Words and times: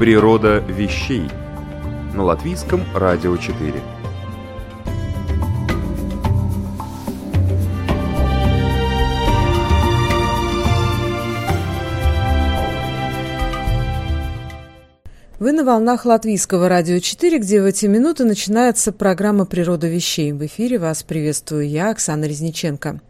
Природа 0.00 0.60
вещей 0.60 1.28
на 2.14 2.22
латвийском 2.22 2.80
радио 2.94 3.36
4. 3.36 3.74
Вы 15.38 15.52
на 15.52 15.64
волнах 15.64 16.06
Латвийского 16.06 16.70
радио 16.70 16.98
4, 16.98 17.38
где 17.38 17.60
в 17.60 17.66
эти 17.66 17.84
минуты 17.84 18.24
начинается 18.24 18.92
программа 18.92 19.44
«Природа 19.44 19.86
вещей». 19.86 20.32
В 20.32 20.46
эфире 20.46 20.78
вас 20.78 21.02
приветствую 21.02 21.68
я, 21.68 21.90
Оксана 21.90 22.24
Резниченко. 22.24 23.02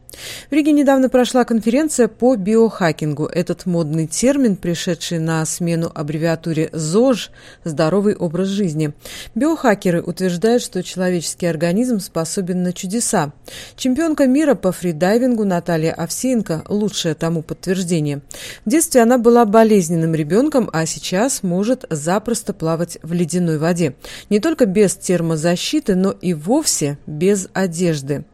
В 0.51 0.53
Риге 0.53 0.73
недавно 0.73 1.09
прошла 1.09 1.45
конференция 1.45 2.09
по 2.09 2.37
биохакингу. 2.37 3.27
Этот 3.27 3.67
модный 3.67 4.07
термин, 4.07 4.57
пришедший 4.57 5.19
на 5.19 5.45
смену 5.47 5.91
аббревиатуре 5.95 6.71
ЗОЖ– 6.73 7.31
здоровый 7.65 8.17
образ 8.17 8.49
жизни. 8.49 8.93
Биохакеры 9.35 10.03
утверждают, 10.03 10.63
что 10.63 10.83
человеческий 10.83 11.47
организм 11.47 12.01
способен 12.01 12.63
на 12.63 12.73
чудеса. 12.73 13.33
Чемпионка 13.77 14.27
мира 14.27 14.55
по 14.55 14.73
фридайвингу 14.73 15.45
Наталья 15.45 15.93
Овсеенко– 15.93 16.65
лучшее 16.69 17.15
тому 17.15 17.43
подтверждение. 17.43 18.21
В 18.65 18.71
детстве 18.71 19.03
она 19.03 19.19
была 19.19 19.45
болезненным 19.45 20.15
ребенком, 20.15 20.69
а 20.73 20.87
сейчас 20.87 21.43
может 21.43 21.85
запросто 21.91 22.53
плавать 22.53 22.99
в 23.03 23.13
ледяной 23.13 23.59
воде. 23.59 23.95
Не 24.29 24.41
только 24.41 24.67
без 24.67 24.95
термозащиты, 24.97 25.95
но 25.95 26.11
и 26.11 26.35
вовсе 26.35 26.99
без 27.07 27.49
одежды. 27.53 28.25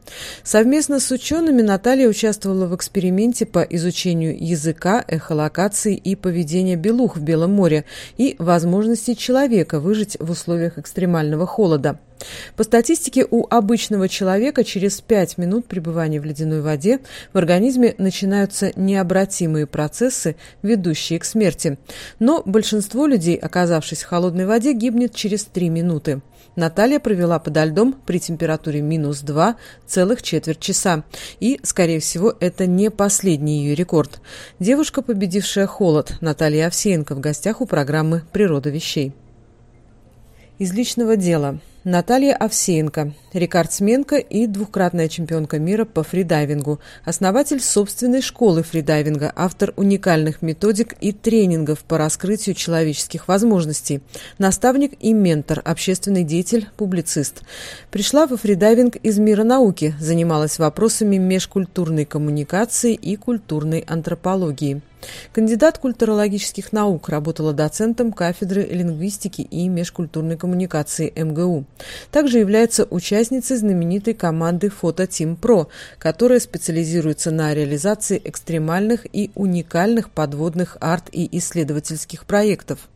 Совместно 0.43 0.99
с 0.99 1.11
учеными 1.11 1.61
Наталья 1.67 2.07
участвовала 2.07 2.65
в 2.65 2.73
эксперименте 2.77 3.45
по 3.45 3.59
изучению 3.59 4.41
языка, 4.41 5.03
эхолокации 5.05 5.97
и 5.97 6.15
поведения 6.15 6.77
белух 6.77 7.17
в 7.17 7.21
Белом 7.21 7.51
море 7.51 7.83
и 8.15 8.37
возможности 8.39 9.15
человека 9.15 9.81
выжить 9.81 10.15
в 10.17 10.31
условиях 10.31 10.77
экстремального 10.77 11.45
холода. 11.45 11.99
По 12.55 12.63
статистике, 12.63 13.27
у 13.29 13.45
обычного 13.49 14.07
человека 14.07 14.63
через 14.63 15.01
5 15.01 15.37
минут 15.37 15.65
пребывания 15.65 16.21
в 16.21 16.25
ледяной 16.25 16.61
воде 16.61 16.99
в 17.33 17.37
организме 17.37 17.95
начинаются 17.97 18.71
необратимые 18.77 19.67
процессы, 19.67 20.37
ведущие 20.61 21.19
к 21.19 21.25
смерти. 21.25 21.77
Но 22.19 22.43
большинство 22.45 23.07
людей, 23.07 23.35
оказавшись 23.35 24.03
в 24.03 24.07
холодной 24.07 24.45
воде, 24.45 24.71
гибнет 24.71 25.13
через 25.13 25.43
3 25.43 25.67
минуты. 25.67 26.21
Наталья 26.57 26.99
провела 26.99 27.37
подо 27.37 27.65
льдом 27.65 27.93
при 27.93 28.19
температуре 28.19 28.81
минус 28.81 29.19
2 29.19 29.57
целых 29.85 30.23
четверть 30.23 30.59
часа. 30.59 31.03
И, 31.39 31.59
скорее 31.61 31.99
всего, 31.99 32.33
это 32.39 32.65
не 32.65 32.89
последний 32.89 33.63
ее 33.63 33.75
рекорд. 33.75 34.19
Девушка, 34.59 35.03
победившая 35.03 35.67
холод, 35.67 36.17
Наталья 36.19 36.65
Авсеенко 36.65 37.13
в 37.13 37.19
гостях 37.19 37.61
у 37.61 37.67
программы 37.67 38.23
«Природа 38.31 38.71
вещей». 38.71 39.13
Из 40.57 40.73
личного 40.73 41.15
дела. 41.15 41.59
Наталья 41.89 42.35
Авсеенко, 42.35 43.13
рекордсменка 43.31 44.17
и 44.17 44.45
двукратная 44.45 45.07
чемпионка 45.07 45.57
мира 45.57 45.85
по 45.85 46.03
фридайвингу, 46.03 46.81
основатель 47.05 47.61
собственной 47.61 48.21
школы 48.21 48.61
фридайвинга, 48.61 49.31
автор 49.33 49.73
уникальных 49.77 50.41
методик 50.41 50.97
и 50.99 51.13
тренингов 51.13 51.85
по 51.85 51.97
раскрытию 51.97 52.55
человеческих 52.55 53.29
возможностей, 53.29 54.01
наставник 54.37 54.95
и 54.99 55.13
ментор, 55.13 55.61
общественный 55.63 56.25
деятель, 56.25 56.67
публицист. 56.75 57.43
Пришла 57.89 58.27
во 58.27 58.35
фридайвинг 58.35 58.97
из 58.97 59.17
мира 59.17 59.45
науки, 59.45 59.95
занималась 59.97 60.59
вопросами 60.59 61.15
межкультурной 61.15 62.03
коммуникации 62.03 62.95
и 62.95 63.15
культурной 63.15 63.85
антропологии. 63.87 64.81
Кандидат 65.31 65.77
культурологических 65.77 66.73
наук, 66.73 67.09
работала 67.09 67.53
доцентом 67.53 68.11
кафедры 68.11 68.63
лингвистики 68.63 69.41
и 69.41 69.67
межкультурной 69.67 70.37
коммуникации 70.37 71.13
МГУ. 71.15 71.65
Также 72.11 72.39
является 72.39 72.85
участницей 72.89 73.57
знаменитой 73.57 74.13
команды 74.13 74.69
«Фото 74.69 75.07
Тим 75.07 75.35
Про», 75.35 75.69
которая 75.99 76.39
специализируется 76.39 77.31
на 77.31 77.53
реализации 77.53 78.21
экстремальных 78.23 79.05
и 79.11 79.31
уникальных 79.35 80.09
подводных 80.09 80.77
арт- 80.79 81.09
и 81.11 81.37
исследовательских 81.37 82.25
проектов. 82.25 82.89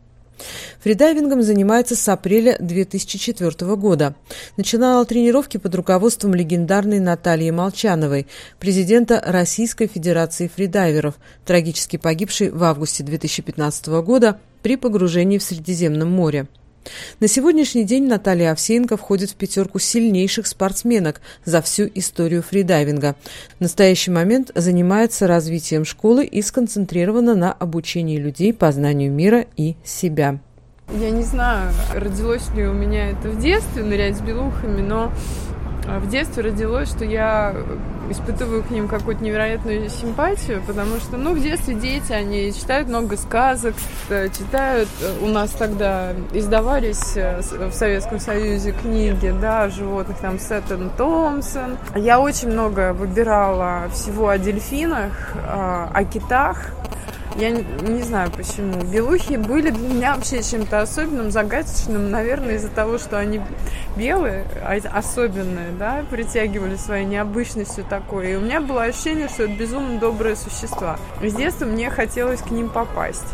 Фридайвингом 0.82 1.42
занимается 1.42 1.96
с 1.96 2.08
апреля 2.08 2.56
2004 2.58 3.76
года. 3.76 4.14
Начинала 4.56 5.04
тренировки 5.04 5.56
под 5.56 5.74
руководством 5.74 6.34
легендарной 6.34 7.00
Натальи 7.00 7.50
Молчановой, 7.50 8.26
президента 8.58 9.22
Российской 9.24 9.86
Федерации 9.86 10.50
фридайверов, 10.54 11.14
трагически 11.44 11.96
погибшей 11.96 12.50
в 12.50 12.62
августе 12.64 13.04
2015 13.04 13.86
года 14.02 14.40
при 14.62 14.76
погружении 14.76 15.38
в 15.38 15.42
Средиземном 15.42 16.10
море. 16.10 16.48
На 17.20 17.28
сегодняшний 17.28 17.84
день 17.84 18.06
Наталья 18.06 18.52
Овсеенко 18.52 18.96
входит 18.96 19.30
в 19.30 19.34
пятерку 19.36 19.78
сильнейших 19.78 20.46
спортсменок 20.46 21.20
за 21.44 21.62
всю 21.62 21.88
историю 21.94 22.42
фридайвинга. 22.42 23.16
В 23.58 23.60
настоящий 23.60 24.10
момент 24.10 24.50
занимается 24.54 25.26
развитием 25.26 25.84
школы 25.84 26.24
и 26.24 26.42
сконцентрирована 26.42 27.34
на 27.34 27.52
обучении 27.52 28.18
людей 28.18 28.52
познанию 28.52 29.12
мира 29.12 29.46
и 29.56 29.76
себя. 29.84 30.40
Я 31.00 31.10
не 31.10 31.22
знаю, 31.22 31.72
родилось 31.94 32.48
ли 32.54 32.66
у 32.66 32.72
меня 32.72 33.10
это 33.10 33.30
в 33.30 33.40
детстве, 33.40 33.82
нырять 33.82 34.16
с 34.16 34.20
белухами, 34.20 34.82
но 34.82 35.12
в 35.86 36.08
детстве 36.08 36.42
родилось, 36.42 36.88
что 36.88 37.04
я 37.04 37.54
испытываю 38.10 38.62
к 38.62 38.70
ним 38.70 38.88
какую-то 38.88 39.22
невероятную 39.22 39.88
симпатию, 39.88 40.62
потому 40.66 40.96
что, 40.96 41.16
ну, 41.16 41.34
в 41.34 41.40
детстве 41.40 41.74
дети, 41.74 42.12
они 42.12 42.52
читают 42.52 42.88
много 42.88 43.16
сказок, 43.16 43.74
э, 44.08 44.28
читают, 44.28 44.88
э, 45.00 45.24
у 45.24 45.28
нас 45.28 45.50
тогда 45.50 46.12
издавались 46.32 47.16
э, 47.16 47.40
в 47.40 47.72
Советском 47.72 48.18
Союзе 48.18 48.72
книги, 48.72 49.34
да, 49.40 49.68
животных, 49.68 50.18
там, 50.18 50.38
Сеттон 50.38 50.90
Томпсон. 50.96 51.78
Я 51.94 52.20
очень 52.20 52.48
много 52.50 52.92
выбирала 52.92 53.88
всего 53.92 54.28
о 54.28 54.38
дельфинах, 54.38 55.34
о 55.44 56.04
китах, 56.04 56.72
я 57.36 57.50
не, 57.50 58.02
знаю 58.02 58.30
почему. 58.30 58.82
Белухи 58.82 59.36
были 59.36 59.70
для 59.70 59.88
меня 59.88 60.14
вообще 60.14 60.42
чем-то 60.42 60.80
особенным, 60.82 61.30
загадочным, 61.30 62.10
наверное, 62.10 62.56
из-за 62.56 62.68
того, 62.68 62.98
что 62.98 63.18
они 63.18 63.40
белые, 63.96 64.44
а 64.62 64.76
особенные, 64.92 65.70
да, 65.78 66.04
притягивали 66.10 66.76
своей 66.76 67.04
необычностью 67.04 67.84
такой. 67.84 68.32
И 68.32 68.36
у 68.36 68.40
меня 68.40 68.60
было 68.60 68.84
ощущение, 68.84 69.28
что 69.28 69.44
это 69.44 69.54
безумно 69.54 69.98
добрые 69.98 70.36
существа. 70.36 70.98
С 71.22 71.34
детства 71.34 71.64
мне 71.64 71.90
хотелось 71.90 72.40
к 72.40 72.50
ним 72.50 72.68
попасть 72.68 73.26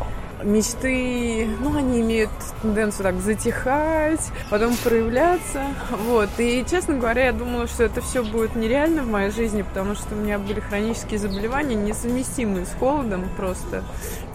мечты, 0.43 1.49
ну, 1.60 1.76
они 1.76 2.00
имеют 2.00 2.31
тенденцию 2.62 3.04
так 3.04 3.21
затихать, 3.21 4.21
потом 4.50 4.75
проявляться, 4.76 5.62
вот. 6.06 6.28
И, 6.38 6.65
честно 6.69 6.94
говоря, 6.94 7.26
я 7.26 7.32
думала, 7.32 7.66
что 7.66 7.84
это 7.84 8.00
все 8.00 8.22
будет 8.22 8.54
нереально 8.54 9.03
в 9.03 9.09
моей 9.09 9.31
жизни, 9.31 9.62
потому 9.62 9.94
что 9.94 10.15
у 10.15 10.19
меня 10.19 10.38
были 10.38 10.60
хронические 10.60 11.19
заболевания, 11.19 11.75
несовместимые 11.75 12.66
с 12.66 12.75
холодом 12.78 13.28
просто. 13.36 13.83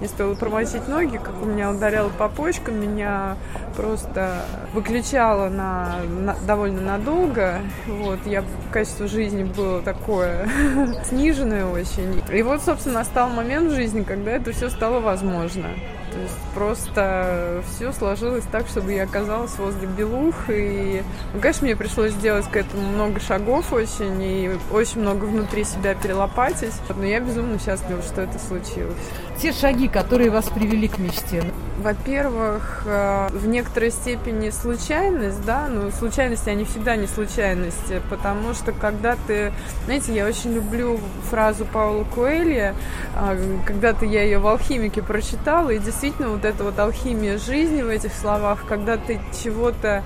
Не 0.01 0.07
стоило 0.07 0.36
промочить 0.36 0.88
ноги, 0.88 1.18
как 1.18 1.42
у 1.42 1.45
меня 1.45 1.72
ударяло 1.72 2.10
по 2.10 2.28
почкам, 2.28 2.81
меня 2.81 3.38
просто 3.75 4.45
выключало 4.74 5.50
на, 5.50 5.98
на 6.04 6.36
довольно 6.45 6.81
надолго, 6.81 7.62
вот. 7.88 8.19
Я 8.25 8.44
качество 8.72 9.07
жизни 9.07 9.44
было 9.44 9.81
такое 9.81 10.48
сниженное 11.06 11.66
очень. 11.66 12.22
И 12.31 12.42
вот, 12.42 12.62
собственно, 12.62 13.00
настал 13.00 13.30
момент 13.30 13.72
в 13.72 13.75
жизни, 13.75 14.04
когда 14.04 14.31
это 14.31 14.51
все 14.51 14.69
стало 14.69 15.00
возможно. 15.00 15.69
То 16.13 16.19
есть 16.19 16.38
просто 16.54 17.63
все 17.71 17.92
сложилось 17.92 18.44
так, 18.51 18.68
чтобы 18.68 18.94
я 18.94 19.04
оказалась 19.04 19.57
возле 19.57 19.88
Белух. 19.88 20.36
И, 20.50 21.01
ну, 21.33 21.39
конечно, 21.39 21.65
мне 21.65 21.75
пришлось 21.75 22.12
сделать 22.12 22.45
к 22.50 22.56
этому 22.56 22.83
много 22.83 23.19
шагов 23.19 23.74
очень, 23.74 24.21
и 24.21 24.51
очень 24.71 25.01
много 25.01 25.25
внутри 25.25 25.63
себя 25.63 25.95
перелопатить. 25.95 26.74
Но 26.95 27.04
я 27.04 27.19
безумно 27.19 27.57
счастлива, 27.57 28.01
что 28.04 28.21
это 28.21 28.38
случилось. 28.38 28.95
Те 29.42 29.51
шаги, 29.51 29.88
которые 29.88 30.30
вас 30.30 30.50
привели 30.50 30.88
к 30.88 31.00
мечте, 31.00 31.44
во-первых, 31.78 32.84
э, 32.86 33.30
в 33.31 33.48
некоторой 33.48 33.92
степени 33.92 34.52
случайность, 34.52 35.44
да, 35.44 35.68
ну, 35.68 35.90
случайности, 35.92 36.50
они 36.50 36.66
всегда 36.66 36.96
не 36.96 37.08
случайности, 37.08 38.02
потому 38.10 38.54
что 38.54 38.72
когда 38.72 39.18
ты, 39.28 39.52
знаете, 39.86 40.14
я 40.14 40.25
очень 40.25 40.54
люблю 40.54 41.00
фразу 41.30 41.66
Паула 41.66 42.04
Куэлья, 42.04 42.75
а, 43.16 43.36
когда-то 43.66 44.06
я 44.06 44.24
ее 44.24 44.38
в 44.38 44.48
«Алхимике» 44.48 45.02
прочитала, 45.02 45.72
и 45.72 45.80
действительно 45.80 46.30
вот 46.30 46.46
эта 46.46 46.64
вот 46.64 46.78
алхимия 46.78 47.38
жизни 47.38 47.81
в 47.81 47.90
этих 47.90 48.14
словах, 48.14 48.66
когда 48.68 48.98
ты 48.98 49.19
чего-то 49.44 50.04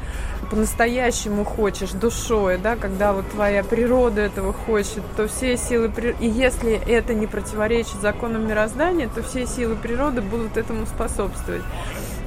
по-настоящему 0.49 1.43
хочешь, 1.43 1.91
душой, 1.91 2.57
да, 2.57 2.75
когда 2.75 3.13
вот 3.13 3.29
твоя 3.29 3.63
природа 3.63 4.21
этого 4.21 4.53
хочет, 4.53 5.03
то 5.15 5.27
все 5.27 5.57
силы 5.57 5.89
природы, 5.89 6.25
и 6.25 6.29
если 6.29 6.73
это 6.87 7.13
не 7.13 7.27
противоречит 7.27 8.01
законам 8.01 8.47
мироздания, 8.47 9.09
то 9.13 9.23
все 9.23 9.45
силы 9.45 9.75
природы 9.75 10.21
будут 10.21 10.57
этому 10.57 10.85
способствовать. 10.85 11.63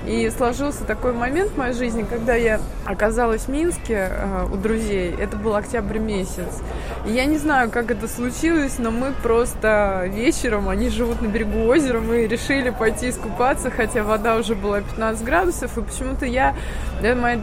И 0.07 0.31
сложился 0.31 0.85
такой 0.85 1.13
момент 1.13 1.51
в 1.51 1.59
моей 1.59 1.75
жизни, 1.75 2.07
когда 2.09 2.35
я 2.35 2.61
оказалась 2.87 3.43
в 3.43 3.49
Минске 3.49 4.09
э, 4.11 4.47
у 4.51 4.57
друзей. 4.57 5.15
Это 5.19 5.37
был 5.37 5.55
октябрь 5.55 5.99
месяц. 5.99 6.63
И 7.07 7.13
я 7.13 7.27
не 7.27 7.37
знаю, 7.37 7.71
как 7.71 7.91
это 7.91 8.09
случилось, 8.09 8.79
но 8.79 8.91
мы 8.91 9.13
просто 9.23 10.05
вечером, 10.07 10.69
они 10.69 10.89
живут 10.89 11.21
на 11.21 11.27
берегу 11.27 11.67
озера, 11.67 12.01
мы 12.01 12.27
решили 12.27 12.71
пойти 12.71 13.11
искупаться, 13.11 13.71
хотя 13.71 14.03
вода 14.03 14.37
уже 14.37 14.55
была 14.55 14.81
15 14.81 15.23
градусов. 15.23 15.77
И 15.77 15.83
почему-то 15.83 16.25
я, 16.25 16.57
это 17.03 17.15
мои 17.15 17.39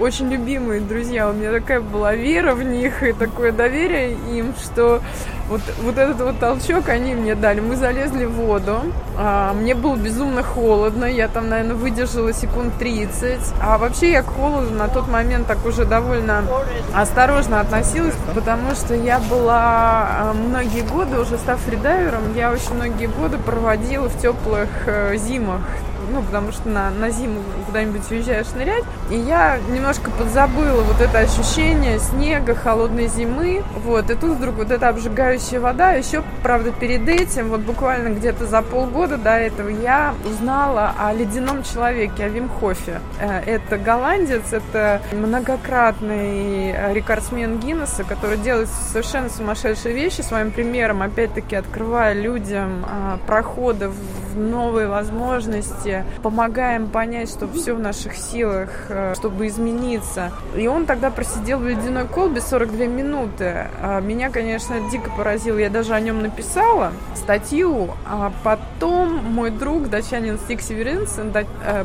очень 0.00 0.30
любимые 0.30 0.80
друзья, 0.80 1.28
у 1.28 1.32
меня 1.32 1.52
такая 1.52 1.80
была 1.80 2.14
вера 2.14 2.54
в 2.54 2.62
них 2.62 3.02
и 3.02 3.12
такое 3.12 3.52
доверие 3.52 4.12
им, 4.32 4.54
что 4.62 5.02
вот, 5.48 5.60
вот 5.82 5.98
этот 5.98 6.20
вот 6.20 6.38
толчок 6.38 6.88
они 6.88 7.14
мне 7.14 7.34
дали. 7.34 7.60
Мы 7.60 7.76
залезли 7.76 8.24
в 8.24 8.32
воду. 8.32 8.80
А, 9.16 9.52
мне 9.52 9.74
было 9.74 9.96
безумно 9.96 10.42
холодно. 10.42 11.04
Я 11.04 11.28
там, 11.28 11.48
наверное, 11.48 11.76
выдержала 11.76 12.32
секунд 12.32 12.74
30. 12.78 13.38
А 13.60 13.78
вообще 13.78 14.12
я 14.12 14.22
к 14.22 14.26
холоду 14.26 14.70
на 14.70 14.88
тот 14.88 15.08
момент 15.08 15.46
так 15.46 15.64
уже 15.66 15.84
довольно 15.84 16.44
осторожно 16.94 17.60
относилась, 17.60 18.14
потому 18.34 18.74
что 18.74 18.94
я 18.94 19.18
была 19.18 20.06
а, 20.08 20.34
многие 20.34 20.82
годы, 20.82 21.18
уже 21.20 21.36
став 21.36 21.60
фридайвером, 21.60 22.34
я 22.34 22.50
очень 22.50 22.74
многие 22.74 23.06
годы 23.06 23.38
проводила 23.38 24.08
в 24.08 24.20
теплых 24.20 24.68
э, 24.86 25.16
зимах 25.16 25.60
ну, 26.10 26.22
потому 26.22 26.52
что 26.52 26.68
на, 26.68 26.90
на 26.90 27.10
зиму 27.10 27.40
куда-нибудь 27.66 28.10
уезжаешь 28.10 28.52
нырять. 28.54 28.84
И 29.10 29.16
я 29.16 29.58
немножко 29.68 30.10
подзабыла 30.10 30.82
вот 30.82 31.00
это 31.00 31.18
ощущение 31.18 31.98
снега, 31.98 32.54
холодной 32.54 33.08
зимы. 33.08 33.62
Вот, 33.76 34.10
и 34.10 34.14
тут 34.14 34.38
вдруг 34.38 34.56
вот 34.56 34.70
эта 34.70 34.88
обжигающая 34.88 35.60
вода. 35.60 35.92
Еще, 35.92 36.22
правда, 36.42 36.72
перед 36.72 37.08
этим, 37.08 37.48
вот 37.48 37.60
буквально 37.60 38.08
где-то 38.08 38.46
за 38.46 38.62
полгода 38.62 39.16
до 39.16 39.36
этого, 39.36 39.68
я 39.68 40.14
узнала 40.24 40.94
о 40.98 41.12
ледяном 41.12 41.62
человеке, 41.62 42.24
о 42.24 42.28
Вимхофе. 42.28 43.00
Э, 43.20 43.40
это 43.40 43.78
голландец, 43.78 44.52
это 44.52 45.00
многократный 45.12 46.70
э, 46.70 46.92
рекордсмен 46.94 47.58
Гиннесса, 47.58 48.04
который 48.04 48.38
делает 48.38 48.68
совершенно 48.68 49.28
сумасшедшие 49.28 49.94
вещи 49.94 50.20
своим 50.20 50.50
примером, 50.50 51.02
опять-таки 51.02 51.56
открывая 51.56 52.14
людям 52.14 52.84
э, 52.84 53.18
проходы 53.26 53.88
в 53.88 54.23
новые 54.34 54.88
возможности, 54.88 56.04
помогаем 56.22 56.88
понять, 56.88 57.30
что 57.30 57.48
все 57.48 57.74
в 57.74 57.80
наших 57.80 58.16
силах, 58.16 58.70
э, 58.88 59.14
чтобы 59.16 59.46
измениться. 59.48 60.32
И 60.56 60.66
он 60.66 60.86
тогда 60.86 61.10
просидел 61.10 61.58
в 61.58 61.66
ледяной 61.66 62.06
колбе 62.06 62.40
42 62.40 62.86
минуты. 62.86 63.68
А 63.80 64.00
меня, 64.00 64.30
конечно, 64.30 64.76
дико 64.90 65.10
поразило. 65.10 65.58
Я 65.58 65.70
даже 65.70 65.94
о 65.94 66.00
нем 66.00 66.22
написала 66.22 66.92
статью, 67.14 67.90
а 68.06 68.32
потом 68.42 69.24
мой 69.24 69.50
друг, 69.50 69.88
датчанин 69.88 70.38
Стик 70.38 70.60
Северинсен, 70.60 71.32
э, 71.34 71.84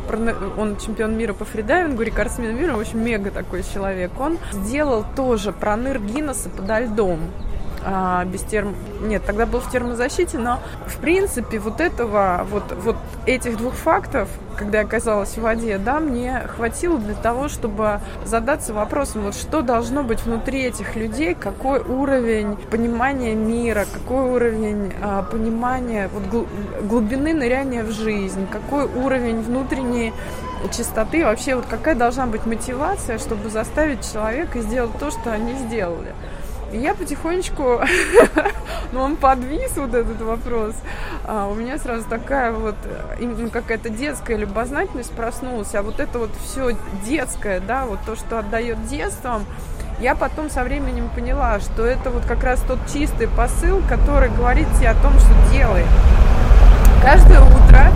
он 0.57 0.77
чемпион 0.77 1.17
мира 1.17 1.33
по 1.33 1.45
фридайвингу, 1.45 2.03
рекордсмен 2.03 2.55
мира, 2.55 2.73
в 2.73 2.79
общем, 2.79 3.03
мега 3.03 3.31
такой 3.31 3.63
человек, 3.63 4.11
он 4.19 4.37
сделал 4.51 5.05
тоже 5.15 5.51
про 5.51 5.75
ныр 5.75 5.99
Гиннесса 5.99 6.49
подо 6.49 6.79
льдом 6.79 7.19
а, 7.83 8.25
без 8.25 8.41
терм... 8.41 8.75
Нет, 9.01 9.23
тогда 9.25 9.45
был 9.45 9.59
в 9.59 9.71
термозащите, 9.71 10.37
но 10.37 10.59
в 10.85 10.97
принципе 10.97 11.59
вот 11.59 11.79
этого, 11.79 12.45
вот, 12.49 12.63
вот 12.83 12.97
этих 13.25 13.57
двух 13.57 13.73
фактов, 13.73 14.29
когда 14.57 14.79
я 14.79 14.83
оказалась 14.83 15.37
в 15.37 15.41
воде, 15.41 15.77
да, 15.77 15.99
мне 15.99 16.43
хватило 16.55 16.97
для 16.97 17.13
того, 17.13 17.47
чтобы 17.47 18.01
задаться 18.25 18.73
вопросом, 18.73 19.23
вот 19.23 19.35
что 19.35 19.61
должно 19.61 20.03
быть 20.03 20.21
внутри 20.23 20.63
этих 20.63 20.95
людей, 20.95 21.33
какой 21.33 21.79
уровень 21.79 22.57
понимания 22.69 23.35
мира, 23.35 23.85
какой 23.91 24.29
уровень 24.29 24.93
а, 25.01 25.23
понимания 25.23 26.09
вот, 26.13 26.47
глубины 26.83 27.33
ныряния 27.33 27.83
в 27.83 27.91
жизнь, 27.91 28.47
какой 28.51 28.85
уровень 28.85 29.41
внутренней 29.41 30.13
чистоты, 30.67 31.23
вообще 31.23 31.55
вот 31.55 31.65
какая 31.69 31.95
должна 31.95 32.25
быть 32.25 32.45
мотивация, 32.45 33.17
чтобы 33.17 33.49
заставить 33.49 34.11
человека 34.11 34.59
сделать 34.59 34.91
то, 34.99 35.09
что 35.11 35.31
они 35.31 35.53
сделали. 35.53 36.13
И 36.71 36.77
я 36.77 36.93
потихонечку, 36.93 37.81
ну 38.91 39.01
он 39.01 39.15
подвис, 39.15 39.75
вот 39.75 39.93
этот 39.95 40.21
вопрос, 40.21 40.75
а 41.25 41.47
у 41.47 41.55
меня 41.55 41.79
сразу 41.79 42.07
такая 42.07 42.51
вот 42.51 42.75
именно 43.19 43.49
какая-то 43.49 43.89
детская 43.89 44.37
любознательность 44.37 45.11
проснулась, 45.11 45.73
а 45.73 45.81
вот 45.81 45.99
это 45.99 46.19
вот 46.19 46.29
все 46.43 46.77
детское, 47.05 47.59
да, 47.59 47.85
вот 47.85 47.99
то, 48.05 48.15
что 48.15 48.37
отдает 48.37 48.85
детством, 48.85 49.45
я 49.99 50.15
потом 50.15 50.49
со 50.49 50.63
временем 50.63 51.09
поняла, 51.13 51.59
что 51.59 51.85
это 51.85 52.11
вот 52.11 52.25
как 52.25 52.43
раз 52.43 52.61
тот 52.61 52.79
чистый 52.93 53.27
посыл, 53.27 53.81
который 53.89 54.29
говорит 54.29 54.67
тебе 54.77 54.89
о 54.89 55.01
том, 55.01 55.13
что 55.19 55.29
делай. 55.51 55.83
Каждое 57.01 57.41
утро 57.41 57.91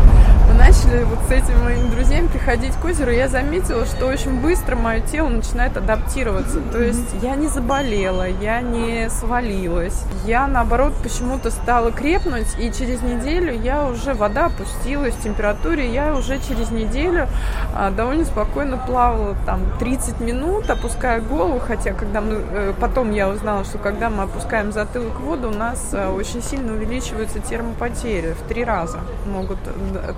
мы 0.54 0.60
начали 0.60 1.04
вот 1.04 1.20
с 1.28 1.32
этими 1.32 1.56
моими 1.64 1.90
друзьями 1.90 2.28
приходить 2.28 2.74
к 2.76 2.86
озеру, 2.86 3.12
я 3.12 3.28
заметила, 3.28 3.86
что 3.86 4.08
очень 4.08 4.40
быстро 4.40 4.76
мое 4.76 5.02
тело 5.02 5.30
начинает 5.30 5.76
адаптироваться. 5.78 6.60
То 6.72 6.82
есть 6.82 7.10
я 7.22 7.36
не 7.36 7.48
заболела, 7.48 8.28
я 8.28 8.62
не 8.62 9.10
свалилась. 9.10 10.04
Я, 10.26 10.48
наоборот, 10.48 10.94
почему-то 11.02 11.50
стала 11.52 11.92
крепнуть, 11.92 12.48
и 12.60 12.72
через 12.72 13.02
неделю 13.02 13.54
я 13.62 13.86
уже, 13.86 14.14
вода 14.14 14.46
опустилась 14.46 15.14
в 15.16 15.24
температуре, 15.24 15.92
я 15.92 16.16
уже 16.16 16.40
через 16.40 16.72
неделю 16.72 17.28
а, 17.74 17.90
довольно 17.92 18.26
спокойно 18.26 18.78
плавала 18.78 19.36
там 19.46 19.62
30 19.80 20.20
минут, 20.20 20.70
опуская 20.70 21.20
голову, 21.20 21.60
хотя 21.60 21.94
когда 21.94 22.22
мы, 22.22 22.42
э, 22.52 22.74
потом 22.80 23.12
я 23.12 23.30
узнала, 23.30 23.64
что 23.64 23.78
когда 23.78 24.10
мы 24.10 24.24
опускаем 24.24 24.72
затылок 24.72 25.20
в 25.20 25.24
воду, 25.24 25.50
у 25.50 25.54
нас 25.54 25.90
э, 25.94 26.10
очень 26.10 26.42
сильно 26.42 26.74
увеличиваются 26.74 27.40
термопотери, 27.40 28.34
в 28.34 28.48
три 28.48 28.64
раза 28.64 29.00
могут 29.26 29.58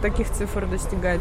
таких 0.01 0.24
таких 0.25 0.37
цифр 0.37 0.65
достигать. 0.65 1.19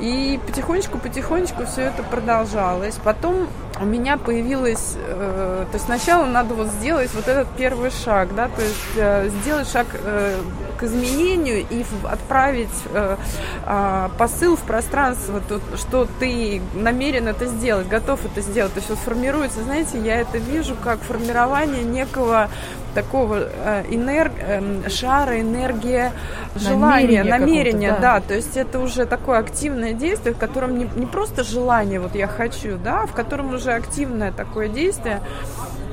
И 0.00 0.40
потихонечку-потихонечку 0.46 1.64
все 1.64 1.82
это 1.82 2.02
продолжалось. 2.02 2.96
Потом 3.04 3.48
у 3.80 3.84
меня 3.84 4.16
появилось, 4.16 4.96
э, 4.96 5.64
то 5.70 5.74
есть 5.74 5.86
сначала 5.86 6.26
надо 6.26 6.54
вот 6.54 6.68
сделать 6.68 7.12
вот 7.14 7.28
этот 7.28 7.48
первый 7.56 7.90
шаг, 7.90 8.34
да, 8.34 8.48
то 8.48 8.62
есть 8.62 8.96
э, 8.96 9.28
сделать 9.40 9.68
шаг 9.70 9.86
э, 9.92 10.40
к 10.76 10.82
изменению 10.82 11.64
и 11.70 11.84
отправить 12.04 12.68
э, 12.92 13.16
э, 13.64 14.08
посыл 14.18 14.56
в 14.56 14.60
пространство, 14.62 15.40
то, 15.40 15.60
что 15.76 16.08
ты 16.18 16.60
намерен 16.74 17.28
это 17.28 17.46
сделать, 17.46 17.88
готов 17.88 18.24
это 18.24 18.40
сделать. 18.40 18.72
То 18.74 18.78
есть 18.78 18.90
вот 18.90 18.98
формируется, 18.98 19.62
знаете, 19.62 19.98
я 19.98 20.20
это 20.20 20.38
вижу 20.38 20.74
как 20.82 21.00
формирование 21.00 21.84
некого 21.84 22.50
такого 22.94 23.48
э, 23.50 23.84
энерг... 23.90 24.32
э, 24.38 24.88
шара, 24.88 25.40
энергия, 25.40 26.12
желания, 26.54 27.24
намерения, 27.24 27.92
да. 27.92 28.14
да, 28.14 28.20
то 28.20 28.34
есть 28.34 28.56
это 28.56 28.78
уже 28.78 29.06
такое 29.06 29.38
активное 29.38 29.92
действие, 29.92 30.34
в 30.34 30.38
котором 30.38 30.78
не, 30.78 30.88
не 30.96 31.06
просто 31.06 31.44
желание, 31.44 32.00
вот 32.00 32.14
я 32.14 32.26
хочу, 32.26 32.78
да, 32.78 33.06
в 33.06 33.12
котором 33.12 33.54
уже 33.54 33.72
активное 33.72 34.32
такое 34.32 34.68
действие, 34.68 35.20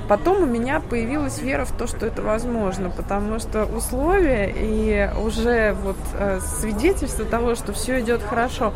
Потом 0.09 0.41
у 0.41 0.45
меня 0.47 0.79
появилась 0.79 1.39
вера 1.39 1.65
в 1.65 1.71
то, 1.71 1.85
что 1.85 2.07
это 2.07 2.23
возможно, 2.23 2.89
потому 2.89 3.37
что 3.37 3.65
условия 3.65 4.51
и 4.57 5.07
уже 5.23 5.75
вот 5.83 5.97
э, 6.17 6.39
свидетельство 6.39 7.25
того, 7.25 7.53
что 7.53 7.73
все 7.73 7.99
идет 7.99 8.23
хорошо, 8.23 8.73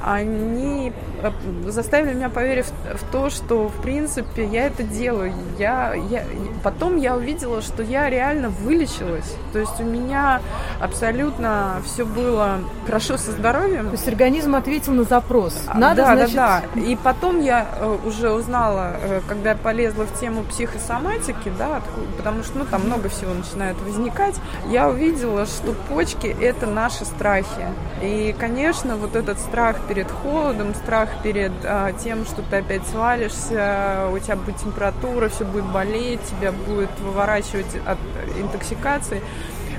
они 0.00 0.92
э, 1.22 1.30
заставили 1.66 2.14
меня 2.14 2.28
поверить 2.28 2.66
в, 2.66 2.98
в 2.98 3.02
то, 3.10 3.30
что 3.30 3.66
в 3.66 3.82
принципе 3.82 4.44
я 4.44 4.66
это 4.66 4.84
делаю. 4.84 5.32
Я, 5.58 5.92
я, 5.94 6.22
потом 6.62 6.98
я 6.98 7.16
увидела, 7.16 7.62
что 7.62 7.82
я 7.82 8.08
реально 8.08 8.50
вылечилась. 8.50 9.34
То 9.52 9.58
есть 9.58 9.80
у 9.80 9.84
меня 9.84 10.40
абсолютно 10.80 11.82
все 11.84 12.06
было 12.06 12.60
хорошо 12.86 13.16
со 13.16 13.32
здоровьем. 13.32 13.86
То 13.86 13.92
есть 13.92 14.06
организм 14.06 14.54
ответил 14.54 14.92
на 14.92 15.02
запрос. 15.02 15.64
Надо, 15.74 16.02
да, 16.02 16.16
значит... 16.16 16.36
да, 16.36 16.62
да. 16.76 16.80
И 16.80 16.94
потом 16.94 17.40
я 17.40 17.66
э, 17.80 17.96
уже 18.04 18.30
узнала, 18.30 18.92
когда 19.26 19.50
я 19.50 19.56
полезла 19.56 20.04
в 20.04 20.20
тему 20.20 20.44
психо 20.44 20.75
психосоматики, 20.76 21.52
да, 21.58 21.82
потому 22.16 22.42
что, 22.42 22.58
ну, 22.58 22.66
там 22.66 22.86
много 22.86 23.08
всего 23.08 23.32
начинает 23.34 23.80
возникать, 23.80 24.34
я 24.68 24.88
увидела, 24.88 25.46
что 25.46 25.72
почки– 25.88 26.26
это 26.40 26.66
наши 26.66 27.04
страхи. 27.04 27.66
И, 28.02 28.34
конечно, 28.38 28.96
вот 28.96 29.16
этот 29.16 29.38
страх 29.38 29.76
перед 29.88 30.10
холодом, 30.10 30.74
страх 30.74 31.10
перед 31.22 31.52
а, 31.64 31.92
тем, 31.92 32.24
что 32.24 32.42
ты 32.42 32.56
опять 32.56 32.86
свалишься, 32.88 34.08
у 34.12 34.18
тебя 34.18 34.36
будет 34.36 34.56
температура, 34.58 35.28
все 35.28 35.44
будет 35.44 35.64
болеть, 35.64 36.20
тебя 36.30 36.52
будет 36.52 36.90
выворачивать 37.00 37.76
от 37.86 37.98
интоксикации– 38.38 39.22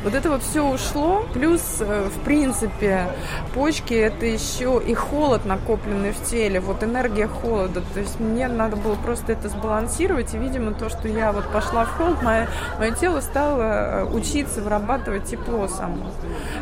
Вот 0.08 0.16
это 0.16 0.30
вот 0.30 0.42
все 0.42 0.66
ушло, 0.66 1.26
плюс, 1.34 1.62
э, 1.82 2.08
в 2.08 2.24
принципе, 2.24 3.10
почки 3.54 3.94
это 3.94 4.26
еще 4.26 4.82
и 4.82 4.94
холод 4.94 5.44
накопленный 5.44 6.14
в 6.14 6.24
теле, 6.24 6.62
вот 6.62 6.82
энергия 6.82 7.28
холода, 7.28 7.82
то 7.94 8.00
есть 8.00 8.18
мне 8.18 8.48
надо 8.48 8.78
было 8.78 8.96
просто 8.96 9.34
это 9.34 9.50
сбалансировать, 9.50 10.34
и, 10.34 10.38
видимо, 10.38 10.72
то, 10.72 10.88
что 10.88 11.10
я 11.10 11.34
вот 11.34 11.52
пошла 11.52 11.84
в 11.84 11.98
холод, 11.98 12.24
мое, 12.24 12.48
мое 12.80 12.92
тело 12.92 13.20
стало 13.20 13.62
э, 13.62 14.04
учиться 14.06 14.62
вырабатывать 14.62 15.26
тепло 15.26 15.68
само. 15.68 16.10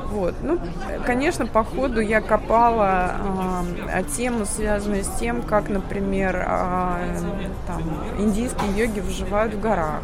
Вот. 0.05 0.33
Ну, 0.41 0.59
конечно, 1.05 1.45
по 1.45 1.63
ходу 1.63 2.01
я 2.01 2.21
копала 2.21 3.11
э, 3.93 4.01
тему, 4.17 4.45
связанную 4.47 5.03
с 5.03 5.19
тем, 5.19 5.43
как, 5.43 5.69
например, 5.69 6.35
э, 6.35 6.97
там, 7.67 7.83
индийские 8.17 8.71
йоги 8.75 9.01
выживают 9.01 9.53
в 9.53 9.59
горах, 9.59 10.01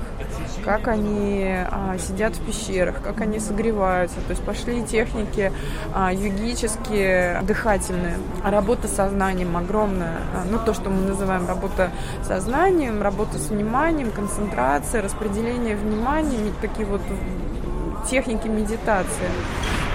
как 0.64 0.88
они 0.88 1.46
э, 1.46 1.98
сидят 2.00 2.36
в 2.36 2.46
пещерах, 2.46 3.02
как 3.02 3.22
они 3.22 3.40
согреваются. 3.40 4.18
То 4.22 4.32
есть 4.32 4.44
пошли 4.44 4.84
техники 4.84 5.52
э, 5.96 6.10
йогические, 6.14 7.42
дыхательные. 7.44 8.18
Работа 8.44 8.88
с 8.88 8.96
сознанием 8.96 9.56
огромная. 9.58 10.20
Ну, 10.50 10.60
то, 10.66 10.74
что 10.74 10.90
мы 10.90 11.08
называем 11.08 11.48
работа 11.48 11.92
с 12.24 12.28
сознанием, 12.28 13.02
работа 13.02 13.38
с 13.38 13.50
вниманием, 13.50 14.12
концентрация, 14.12 15.02
распределение 15.02 15.76
внимания, 15.76 16.52
такие 16.62 16.86
вот 16.86 17.02
техники 18.10 18.48
медитации 18.48 19.30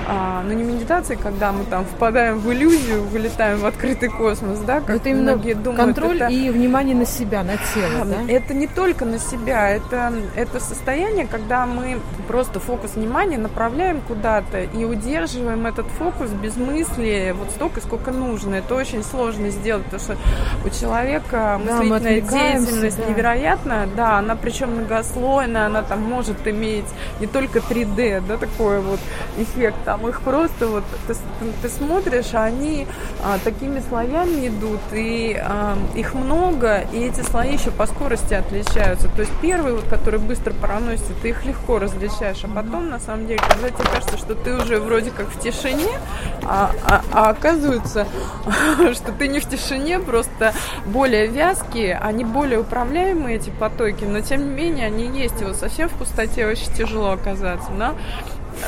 а, 0.08 0.42
но 0.42 0.52
ну, 0.52 0.58
не 0.58 0.62
медитации, 0.62 1.16
когда 1.16 1.50
мы 1.50 1.64
там 1.64 1.84
впадаем 1.84 2.38
в 2.38 2.52
иллюзию, 2.52 3.02
вылетаем 3.04 3.58
в 3.58 3.66
открытый 3.66 4.08
космос, 4.08 4.60
да, 4.60 4.80
как 4.80 4.96
это 4.96 5.08
именно 5.08 5.32
многие 5.32 5.54
думают. 5.54 5.80
Контроль 5.80 6.22
это, 6.22 6.32
и 6.32 6.50
внимание 6.50 6.94
на 6.94 7.06
себя, 7.06 7.42
на 7.42 7.56
тело, 7.74 8.04
да? 8.04 8.32
Это 8.32 8.54
не 8.54 8.68
только 8.68 9.04
на 9.04 9.18
себя, 9.18 9.68
это, 9.68 10.12
это 10.36 10.60
состояние, 10.60 11.26
когда 11.26 11.66
мы 11.66 12.00
просто 12.28 12.60
фокус 12.60 12.94
внимания 12.94 13.36
направляем 13.36 14.00
куда-то 14.00 14.62
и 14.62 14.84
удерживаем 14.84 15.66
этот 15.66 15.86
фокус 15.86 16.30
без 16.30 16.56
мысли 16.56 17.34
вот 17.36 17.50
столько, 17.50 17.80
сколько 17.80 18.12
нужно. 18.12 18.56
Это 18.56 18.76
очень 18.76 19.02
сложно 19.02 19.50
сделать, 19.50 19.84
потому 19.86 20.02
что 20.02 20.16
у 20.64 20.70
человека 20.70 21.60
мыслительная 21.64 22.20
да, 22.22 22.28
деятельность 22.28 22.98
да. 22.98 23.06
невероятная, 23.06 23.88
да, 23.96 24.18
она 24.18 24.36
причем 24.36 24.70
многослойная, 24.70 25.66
она 25.66 25.82
там 25.82 26.02
может 26.02 26.46
иметь 26.46 26.86
не 27.18 27.26
только 27.26 27.58
3D, 27.58 28.22
да, 28.26 28.36
такой 28.36 28.80
вот 28.80 29.00
эффект, 29.36 29.78
а 29.86 29.95
там 29.96 30.08
их 30.08 30.20
просто 30.22 30.66
вот 30.66 30.84
ты, 31.06 31.14
ты 31.62 31.68
смотришь, 31.68 32.34
а 32.34 32.44
они 32.44 32.86
а, 33.24 33.38
такими 33.42 33.80
слоями 33.80 34.48
идут, 34.48 34.80
и 34.92 35.36
а, 35.40 35.76
их 35.94 36.14
много, 36.14 36.80
и 36.92 37.04
эти 37.04 37.20
слои 37.20 37.54
еще 37.54 37.70
по 37.70 37.86
скорости 37.86 38.34
отличаются. 38.34 39.08
То 39.08 39.22
есть 39.22 39.32
первый, 39.40 39.72
вот, 39.74 39.84
который 39.84 40.20
быстро 40.20 40.52
проносится, 40.52 41.12
ты 41.22 41.30
их 41.30 41.44
легко 41.44 41.78
различаешь, 41.78 42.44
а 42.44 42.48
потом, 42.48 42.90
на 42.90 43.00
самом 43.00 43.26
деле, 43.26 43.40
когда 43.48 43.70
тебе 43.70 43.88
кажется, 43.88 44.18
что 44.18 44.34
ты 44.34 44.54
уже 44.54 44.78
вроде 44.78 45.10
как 45.10 45.28
в 45.28 45.40
тишине, 45.40 45.98
а, 46.44 46.70
а, 46.84 47.02
а 47.12 47.30
оказывается, 47.30 48.06
что 48.92 49.12
ты 49.12 49.28
не 49.28 49.40
в 49.40 49.48
тишине, 49.48 49.98
просто 50.00 50.52
более 50.86 51.26
вязкие, 51.26 51.98
они 51.98 52.24
более 52.24 52.60
управляемые, 52.60 53.36
эти 53.36 53.50
потоки, 53.50 54.04
но 54.04 54.20
тем 54.20 54.48
не 54.48 54.54
менее 54.54 54.86
они 54.86 55.06
есть, 55.06 55.40
и 55.40 55.44
вот 55.44 55.56
совсем 55.56 55.88
в 55.88 55.92
пустоте 55.92 56.46
очень 56.46 56.72
тяжело 56.74 57.12
оказаться, 57.12 57.70
но 57.70 57.94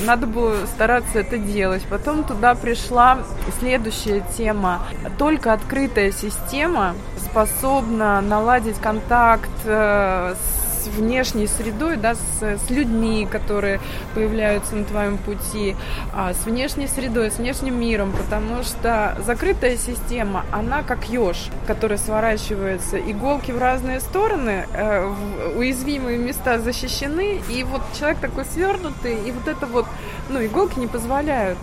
надо 0.01 0.27
было 0.27 0.67
стараться 0.67 1.19
это 1.21 1.39
делать. 1.39 1.83
Потом 1.89 2.25
туда 2.25 2.55
пришла 2.55 3.19
следующая 3.59 4.23
тема. 4.37 4.83
Только 5.19 5.53
открытая 5.53 6.13
система 6.13 6.95
способна 7.19 8.21
наладить 8.21 8.79
контакт 8.79 9.51
э, 9.65 10.35
с 10.79 10.87
внешней 10.87 11.47
средой, 11.47 11.97
да, 11.97 12.15
с, 12.15 12.43
с 12.43 12.71
людьми, 12.71 13.27
которые 13.31 13.81
появляются 14.15 14.77
на 14.77 14.85
твоем 14.85 15.19
пути, 15.19 15.77
а, 16.15 16.33
с 16.33 16.47
внешней 16.47 16.87
средой, 16.87 17.31
с 17.31 17.39
внешним 17.39 17.79
миром, 17.81 18.13
потому 18.13 18.63
что 18.63 19.17
закрытая 19.25 19.77
система, 19.77 20.45
она 20.53 20.83
как 20.83 21.09
еж, 21.09 21.49
который 21.67 21.99
сворачивается, 21.99 22.99
иголки 22.99 23.51
в 23.53 23.59
разные 23.59 24.01
стороны, 24.01 24.67
э, 24.73 25.15
уязвимые 25.57 26.19
места 26.19 26.59
защищены, 26.59 27.41
и 27.51 27.65
вот 27.65 27.83
человек 27.99 28.19
такой 28.19 28.45
свернутый, 28.45 29.17
и 29.27 29.33
вот 29.33 29.49
это 29.49 29.67
вот, 29.67 29.87
ну, 30.29 30.45
иголки 30.45 30.79
не 30.79 30.87
позволяют 30.87 31.59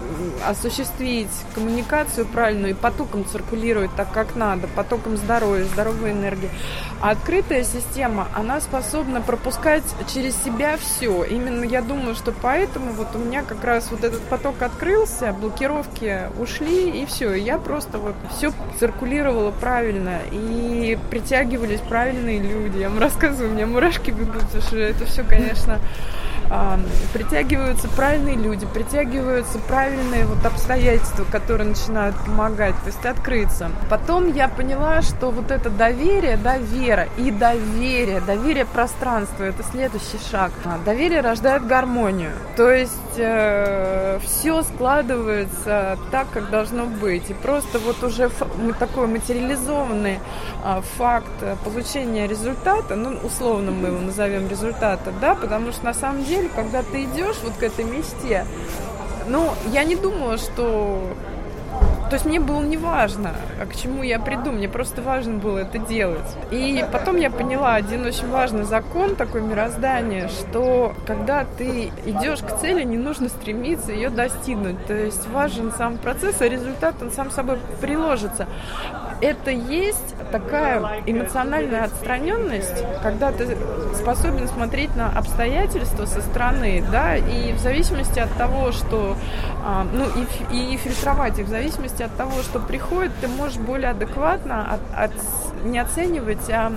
осуществить 0.45 1.29
коммуникацию 1.53 2.25
правильную 2.25 2.71
и 2.71 2.75
потоком 2.75 3.25
циркулировать 3.25 3.91
так, 3.95 4.11
как 4.11 4.35
надо, 4.35 4.67
потоком 4.67 5.17
здоровья, 5.17 5.63
здоровой 5.65 6.11
энергии. 6.11 6.49
А 7.01 7.11
открытая 7.11 7.63
система, 7.63 8.27
она 8.33 8.61
способна 8.61 9.21
пропускать 9.21 9.83
через 10.13 10.35
себя 10.43 10.77
все. 10.77 11.23
Именно 11.23 11.63
я 11.63 11.81
думаю, 11.81 12.15
что 12.15 12.31
поэтому 12.31 12.91
вот 12.93 13.15
у 13.15 13.19
меня 13.19 13.43
как 13.43 13.63
раз 13.63 13.91
вот 13.91 14.03
этот 14.03 14.21
поток 14.23 14.61
открылся, 14.61 15.33
блокировки 15.33 16.21
ушли, 16.39 17.01
и 17.01 17.05
все. 17.05 17.33
Я 17.33 17.57
просто 17.57 17.97
вот 17.97 18.15
все 18.35 18.51
циркулировала 18.79 19.51
правильно, 19.51 20.19
и 20.31 20.97
притягивались 21.09 21.81
правильные 21.81 22.39
люди. 22.39 22.79
Я 22.79 22.89
вам 22.89 22.99
рассказываю, 22.99 23.51
у 23.51 23.53
меня 23.53 23.67
мурашки 23.67 24.11
бегут, 24.11 24.41
потому 24.41 24.61
что 24.61 24.77
это 24.77 25.05
все, 25.05 25.23
конечно, 25.23 25.79
притягиваются 27.13 27.87
правильные 27.89 28.35
люди, 28.35 28.65
притягиваются 28.65 29.57
правильные 29.59 30.25
вот 30.25 30.45
обстоятельства, 30.45 31.25
которые 31.25 31.69
начинают 31.69 32.15
помогать, 32.25 32.75
то 32.83 32.87
есть 32.87 33.05
открыться. 33.05 33.71
Потом 33.89 34.31
я 34.31 34.47
поняла, 34.47 35.01
что 35.01 35.31
вот 35.31 35.51
это 35.51 35.69
доверие, 35.69 36.37
да, 36.37 36.57
вера 36.57 37.07
и 37.17 37.31
доверие, 37.31 38.21
доверие 38.21 38.65
пространству, 38.65 39.43
это 39.43 39.63
следующий 39.63 40.19
шаг. 40.29 40.51
А, 40.65 40.77
доверие 40.83 41.21
рождает 41.21 41.65
гармонию, 41.65 42.31
то 42.55 42.69
есть 42.69 42.93
э, 43.17 44.19
все 44.23 44.61
складывается 44.63 45.97
так, 46.11 46.27
как 46.31 46.49
должно 46.49 46.85
быть. 46.85 47.29
И 47.29 47.33
просто 47.33 47.79
вот 47.79 48.03
уже 48.03 48.29
такой 48.79 49.07
материализованный 49.07 50.19
э, 50.63 50.81
факт 50.97 51.31
получения 51.63 52.27
результата, 52.27 52.95
ну, 52.95 53.17
условно 53.23 53.71
мы 53.71 53.87
его 53.87 53.99
назовем 53.99 54.47
результата, 54.47 55.11
да, 55.19 55.35
потому 55.35 55.71
что 55.71 55.85
на 55.85 55.93
самом 55.93 56.23
деле 56.23 56.34
деле, 56.35 56.49
когда 56.55 56.83
ты 56.83 57.03
идешь 57.03 57.37
вот 57.43 57.53
к 57.53 57.63
этой 57.63 57.85
мечте, 57.85 58.45
ну, 59.27 59.53
я 59.71 59.83
не 59.83 59.95
думала, 59.95 60.37
что... 60.37 61.01
То 62.09 62.13
есть 62.13 62.25
мне 62.25 62.39
было 62.39 62.61
не 62.61 62.77
важно, 62.77 63.33
а 63.59 63.65
к 63.65 63.75
чему 63.75 64.03
я 64.03 64.19
приду, 64.19 64.51
мне 64.51 64.69
просто 64.69 65.01
важно 65.01 65.39
было 65.39 65.57
это 65.57 65.79
делать. 65.79 66.27
И 66.51 66.85
потом 66.91 67.17
я 67.17 67.31
поняла 67.31 67.73
один 67.73 68.05
очень 68.05 68.29
важный 68.29 68.63
закон 68.63 69.15
такой 69.15 69.41
мироздания, 69.41 70.27
что 70.27 70.93
когда 71.07 71.45
ты 71.57 71.91
идешь 72.05 72.41
к 72.41 72.59
цели, 72.59 72.83
не 72.83 72.97
нужно 72.97 73.27
стремиться 73.27 73.91
ее 73.91 74.11
достигнуть. 74.11 74.85
То 74.85 74.93
есть 74.93 75.27
важен 75.27 75.73
сам 75.75 75.97
процесс, 75.97 76.41
а 76.41 76.47
результат 76.47 76.95
он 77.01 77.11
сам 77.11 77.31
собой 77.31 77.57
приложится 77.81 78.47
это 79.21 79.51
есть 79.51 80.15
такая 80.31 81.01
эмоциональная 81.05 81.85
отстраненность, 81.85 82.83
когда 83.01 83.31
ты 83.31 83.57
способен 83.95 84.47
смотреть 84.47 84.95
на 84.95 85.09
обстоятельства 85.09 86.05
со 86.05 86.21
стороны, 86.21 86.83
да, 86.91 87.15
и 87.15 87.53
в 87.53 87.59
зависимости 87.59 88.19
от 88.19 88.31
того, 88.37 88.71
что, 88.71 89.15
а, 89.63 89.85
ну, 89.91 90.05
и, 90.51 90.73
и 90.73 90.77
фильтровать 90.77 91.39
их, 91.39 91.45
в 91.45 91.49
зависимости 91.49 92.03
от 92.03 92.15
того, 92.15 92.41
что 92.41 92.59
приходит, 92.59 93.11
ты 93.21 93.27
можешь 93.27 93.57
более 93.57 93.91
адекватно 93.91 94.73
от, 94.73 94.81
от, 94.95 95.11
не 95.63 95.79
оценивать, 95.79 96.49
а 96.49 96.71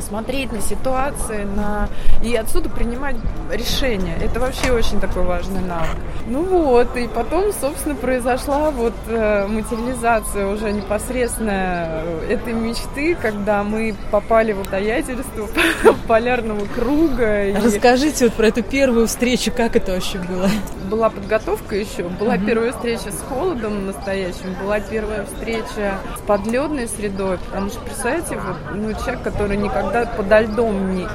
смотреть 0.00 0.52
на 0.52 0.60
ситуации, 0.60 1.44
на... 1.44 1.88
и 2.22 2.34
отсюда 2.34 2.68
принимать 2.68 3.16
решения. 3.50 4.16
Это 4.20 4.40
вообще 4.40 4.72
очень 4.72 5.00
такой 5.00 5.22
важный 5.22 5.60
навык. 5.60 5.96
Ну 6.26 6.42
вот, 6.42 6.96
и 6.96 7.06
потом, 7.08 7.52
собственно, 7.52 7.94
произошла 7.94 8.70
вот 8.70 8.94
э, 9.08 9.46
материализация 9.46 10.46
уже 10.46 10.72
непосредственно 10.72 12.02
этой 12.28 12.52
мечты, 12.52 13.14
когда 13.20 13.62
мы 13.62 13.94
попали 14.10 14.52
в 14.52 14.60
обстоятельства 14.74 15.48
полярного 16.08 16.64
круга. 16.66 17.54
Расскажите 17.62 18.26
вот 18.26 18.34
про 18.34 18.48
эту 18.48 18.62
первую 18.62 19.06
встречу, 19.06 19.52
как 19.56 19.76
это 19.76 19.92
вообще 19.92 20.18
было? 20.18 20.48
Была 20.90 21.10
подготовка 21.10 21.76
еще, 21.76 22.04
была 22.04 22.36
uh-huh. 22.36 22.46
первая 22.46 22.72
встреча 22.72 23.10
с 23.10 23.20
холодом 23.28 23.86
настоящим, 23.86 24.54
была 24.60 24.80
первая 24.80 25.24
встреча 25.24 25.98
с 26.16 26.20
подледной 26.26 26.88
средой, 26.88 27.38
потому 27.38 27.70
что, 27.70 27.80
представляете, 27.80 28.36
вот, 28.36 28.56
ну, 28.74 28.92
человек, 28.92 29.22
который 29.22 29.56
никогда 29.56 29.83
когда 29.84 30.06
подо 30.06 30.40
льдом 30.40 30.94
не, 30.94 31.06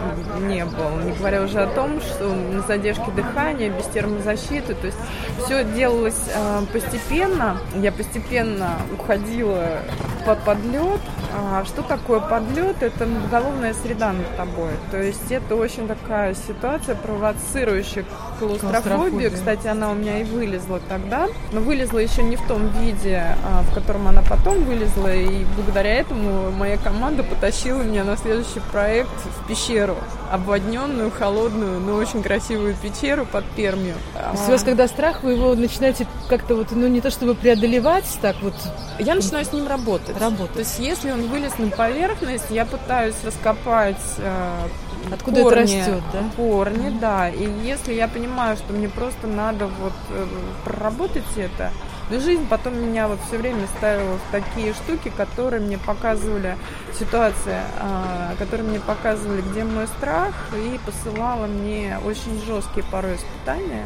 не 0.47 0.65
был, 0.65 0.89
не 1.03 1.11
говоря 1.13 1.41
уже 1.41 1.61
о 1.61 1.67
том, 1.67 1.99
что 2.01 2.27
на 2.27 2.61
задержке 2.61 3.11
дыхания, 3.11 3.69
без 3.69 3.85
термозащиты, 3.85 4.75
то 4.75 4.87
есть 4.87 4.97
все 5.43 5.63
делалось 5.63 6.29
э, 6.33 6.61
постепенно, 6.71 7.57
я 7.75 7.91
постепенно 7.91 8.71
уходила 8.93 9.63
под 10.25 10.39
подлет. 10.39 10.99
А 11.31 11.63
что 11.63 11.83
такое 11.83 12.19
подлет? 12.19 12.81
Это 12.81 13.05
уголовная 13.05 13.73
среда 13.73 14.13
над 14.13 14.35
тобой, 14.35 14.71
то 14.91 15.01
есть 15.01 15.31
это 15.31 15.55
очень 15.55 15.87
такая 15.87 16.33
ситуация, 16.33 16.95
провоцирующая 16.95 18.03
клаустрофобию. 18.39 19.31
Кстати, 19.31 19.67
она 19.67 19.91
у 19.91 19.95
меня 19.95 20.19
и 20.19 20.23
вылезла 20.23 20.79
тогда. 20.87 21.27
Но 21.51 21.61
вылезла 21.61 21.99
еще 21.99 22.23
не 22.23 22.35
в 22.35 22.47
том 22.47 22.67
виде, 22.79 23.35
а, 23.43 23.63
в 23.63 23.73
котором 23.73 24.07
она 24.07 24.21
потом 24.21 24.63
вылезла. 24.63 25.13
И 25.13 25.45
благодаря 25.55 25.95
этому 25.95 26.51
моя 26.51 26.77
команда 26.77 27.23
потащила 27.23 27.81
меня 27.81 28.03
на 28.03 28.17
следующий 28.17 28.61
проект 28.71 29.09
в 29.09 29.47
пещеру. 29.47 29.95
Обводненную, 30.31 31.11
холодную, 31.11 31.79
но 31.79 31.95
очень 31.95 32.23
красивую 32.23 32.75
пещеру 32.75 33.25
под 33.25 33.45
Пермью. 33.55 33.95
То 34.13 34.31
есть 34.31 34.47
у 34.47 34.51
вас, 34.51 34.63
когда 34.63 34.87
страх, 34.87 35.23
вы 35.23 35.33
его 35.33 35.55
начинаете 35.55 36.07
как-то 36.27 36.55
вот, 36.55 36.67
ну 36.71 36.87
не 36.87 37.01
то 37.01 37.11
чтобы 37.11 37.35
преодолевать, 37.35 38.05
так 38.21 38.35
вот... 38.41 38.53
Я 38.99 39.15
начинаю 39.15 39.45
с 39.45 39.53
ним 39.53 39.67
работать. 39.67 40.19
Работать. 40.19 40.53
То 40.53 40.59
есть 40.59 40.79
если 40.79 41.11
он 41.11 41.27
вылез 41.27 41.57
на 41.57 41.69
поверхность, 41.69 42.49
я 42.49 42.65
пытаюсь 42.65 43.15
раскопать 43.23 43.95
э, 44.17 44.67
Откуда 45.11 45.43
корни, 45.43 45.79
это 45.79 45.91
растет, 45.91 46.03
да? 46.13 46.23
Корни, 46.35 46.89
да. 46.99 47.29
И 47.29 47.49
если 47.63 47.93
я 47.93 48.07
понимаю, 48.07 48.57
что 48.57 48.73
мне 48.73 48.89
просто 48.89 49.27
надо 49.27 49.67
вот 49.67 49.93
э, 50.09 50.25
проработать 50.65 51.25
это, 51.37 51.71
но 52.09 52.19
жизнь 52.19 52.47
потом 52.49 52.75
меня 52.75 53.07
вот 53.07 53.19
все 53.27 53.37
время 53.37 53.67
ставила 53.77 54.17
в 54.17 54.31
такие 54.31 54.73
штуки, 54.73 55.11
которые 55.15 55.61
мне 55.61 55.77
показывали 55.77 56.57
ситуации, 56.97 57.59
э, 57.79 58.35
которые 58.39 58.67
мне 58.67 58.79
показывали, 58.79 59.41
где 59.41 59.63
мой 59.63 59.87
страх, 59.87 60.33
и 60.55 60.79
посылала 60.85 61.45
мне 61.45 61.97
очень 62.05 62.41
жесткие 62.45 62.85
порой 62.91 63.15
испытания. 63.15 63.85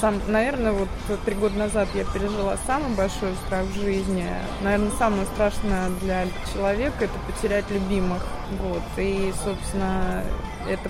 Сам, 0.00 0.20
наверное, 0.28 0.72
вот 0.72 0.88
три 1.24 1.34
года 1.34 1.58
назад 1.58 1.88
я 1.94 2.04
пережила 2.04 2.56
самый 2.66 2.94
большой 2.94 3.34
страх 3.46 3.64
в 3.64 3.74
жизни. 3.74 4.24
Наверное, 4.62 4.92
самое 4.92 5.26
страшное 5.26 5.88
для 6.00 6.26
человека 6.52 7.06
это 7.06 7.18
потерять 7.26 7.68
любимых. 7.70 8.24
Вот. 8.60 8.82
И, 8.96 9.32
собственно, 9.44 10.22
это 10.68 10.88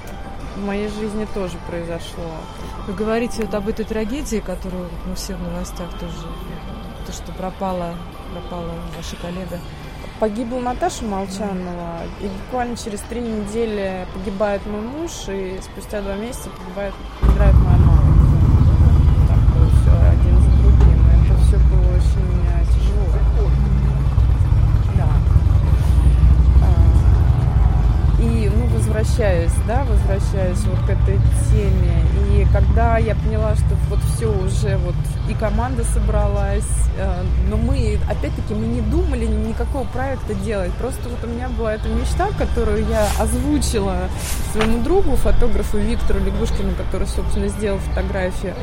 в 0.57 0.65
моей 0.67 0.89
жизни 0.89 1.27
тоже 1.33 1.57
произошло. 1.69 2.33
Вы 2.87 2.93
говорите 2.93 3.45
вот 3.45 3.55
об 3.55 3.69
этой 3.69 3.87
трагедии, 3.87 4.41
которую 4.45 4.91
мы 5.07 5.15
все 5.15 5.37
в 5.37 5.43
новостях 5.43 5.91
тоже, 5.99 6.27
то, 7.07 7.13
что 7.13 7.33
пропала, 7.33 7.95
пропала 8.33 8.73
ваша 8.95 9.17
коллега. 9.17 9.59
Погибла 10.21 10.59
Наташа 10.59 11.05
Молчанова, 11.05 12.03
и 12.21 12.27
буквально 12.27 12.77
через 12.77 13.01
три 13.03 13.21
недели 13.21 14.05
погибает 14.13 14.67
мой 14.67 14.81
муж, 14.81 15.13
и 15.29 15.61
спустя 15.63 16.03
два 16.03 16.17
месяца 16.17 16.51
погибает, 16.51 16.93
играет 17.23 17.55
возвращаюсь, 29.19 29.53
да, 29.67 29.85
возвращаюсь 29.85 30.59
вот 30.65 30.79
к 30.87 30.91
этой 30.91 31.19
теме. 31.51 32.05
И 32.35 32.47
когда 32.53 32.99
я 32.99 33.15
поняла, 33.17 33.55
что 33.57 33.75
вот 33.91 33.99
все 34.01 34.27
уже 34.27 34.77
вот 34.79 34.95
и 35.29 35.35
команда 35.35 35.85
собралась, 35.85 36.65
э, 36.97 37.23
но 37.51 37.57
мы, 37.57 37.99
опять-таки, 38.09 38.55
мы 38.55 38.67
не 38.67 38.81
думали 38.81 39.27
никакого 39.27 39.85
проекта 39.85 40.35
делать. 40.35 40.73
Просто 40.75 41.09
вот 41.09 41.23
у 41.25 41.27
меня 41.27 41.49
была 41.49 41.75
эта 41.75 41.89
мечта, 41.89 42.29
которую 42.39 42.87
я 42.89 43.07
озвучила 43.19 44.09
своему 44.53 44.83
другу, 44.83 45.17
фотографу 45.17 45.79
Виктору 45.79 46.21
Лягушкину, 46.21 46.75
который, 46.77 47.07
собственно, 47.07 47.49
сделал 47.49 47.79
фотографию. 47.79 48.55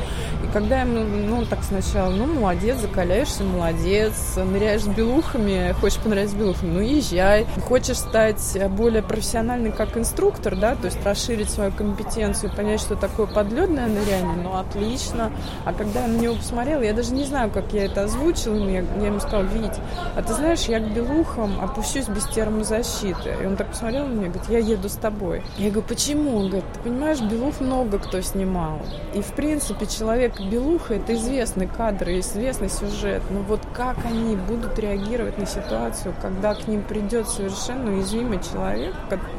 И 0.43 0.47
когда 0.53 0.81
ему, 0.81 1.03
ну, 1.03 1.45
так 1.45 1.59
сначала, 1.63 2.09
ну, 2.09 2.25
молодец, 2.25 2.79
закаляешься, 2.79 3.43
молодец, 3.43 4.13
ныряешь 4.37 4.81
с 4.81 4.87
белухами, 4.87 5.75
хочешь 5.81 5.99
понравиться 5.99 6.35
белухами, 6.35 6.71
ну, 6.71 6.79
езжай. 6.79 7.45
Хочешь 7.67 7.97
стать 7.97 8.57
более 8.69 9.03
профессиональной 9.03 9.71
как 9.71 9.97
инструктор, 9.97 10.44
да, 10.53 10.75
то 10.75 10.85
есть 10.85 11.03
расширить 11.05 11.49
свою 11.49 11.71
компетенцию, 11.71 12.51
понять, 12.53 12.81
что 12.81 12.95
такое 12.95 13.25
подледное 13.25 13.87
ныряние, 13.87 14.35
ну, 14.43 14.57
отлично. 14.57 15.31
А 15.63 15.73
когда 15.73 16.01
я 16.01 16.07
на 16.07 16.17
него 16.17 16.35
посмотрела, 16.35 16.81
я 16.81 16.93
даже 16.93 17.13
не 17.13 17.23
знаю, 17.23 17.49
как 17.49 17.71
я 17.73 17.85
это 17.85 18.03
озвучила, 18.03 18.55
я, 18.67 18.83
я 18.99 19.07
ему 19.07 19.19
сказала, 19.19 19.43
Вить, 19.43 19.79
а 20.15 20.21
ты 20.21 20.33
знаешь, 20.33 20.63
я 20.63 20.79
к 20.79 20.93
белухам 20.93 21.59
опущусь 21.61 22.07
без 22.07 22.25
термозащиты. 22.25 23.35
И 23.41 23.45
он 23.45 23.55
так 23.55 23.69
посмотрел 23.69 24.07
на 24.07 24.13
меня, 24.13 24.29
говорит, 24.29 24.49
я 24.49 24.59
еду 24.59 24.89
с 24.89 24.95
тобой. 24.95 25.43
Я 25.57 25.69
говорю, 25.69 25.87
почему? 25.87 26.37
Он 26.37 26.47
говорит, 26.47 26.65
ты 26.73 26.79
понимаешь, 26.81 27.21
белух 27.21 27.59
много 27.61 27.99
кто 27.99 28.21
снимал. 28.21 28.81
И, 29.13 29.21
в 29.21 29.31
принципе, 29.33 29.85
человек 29.85 30.39
белуха– 30.39 30.93
это 30.95 31.13
известный 31.13 31.67
кадр, 31.67 32.09
известный 32.09 32.69
сюжет. 32.69 33.21
Но 33.29 33.41
вот 33.41 33.61
как 33.73 33.97
они 34.05 34.35
будут 34.35 34.77
реагировать 34.79 35.37
на 35.37 35.45
ситуацию, 35.45 36.13
когда 36.21 36.53
к 36.53 36.67
ним 36.67 36.83
придет 36.83 37.29
совершенно 37.29 37.91
уязвимый 37.91 38.39
человек, 38.51 38.93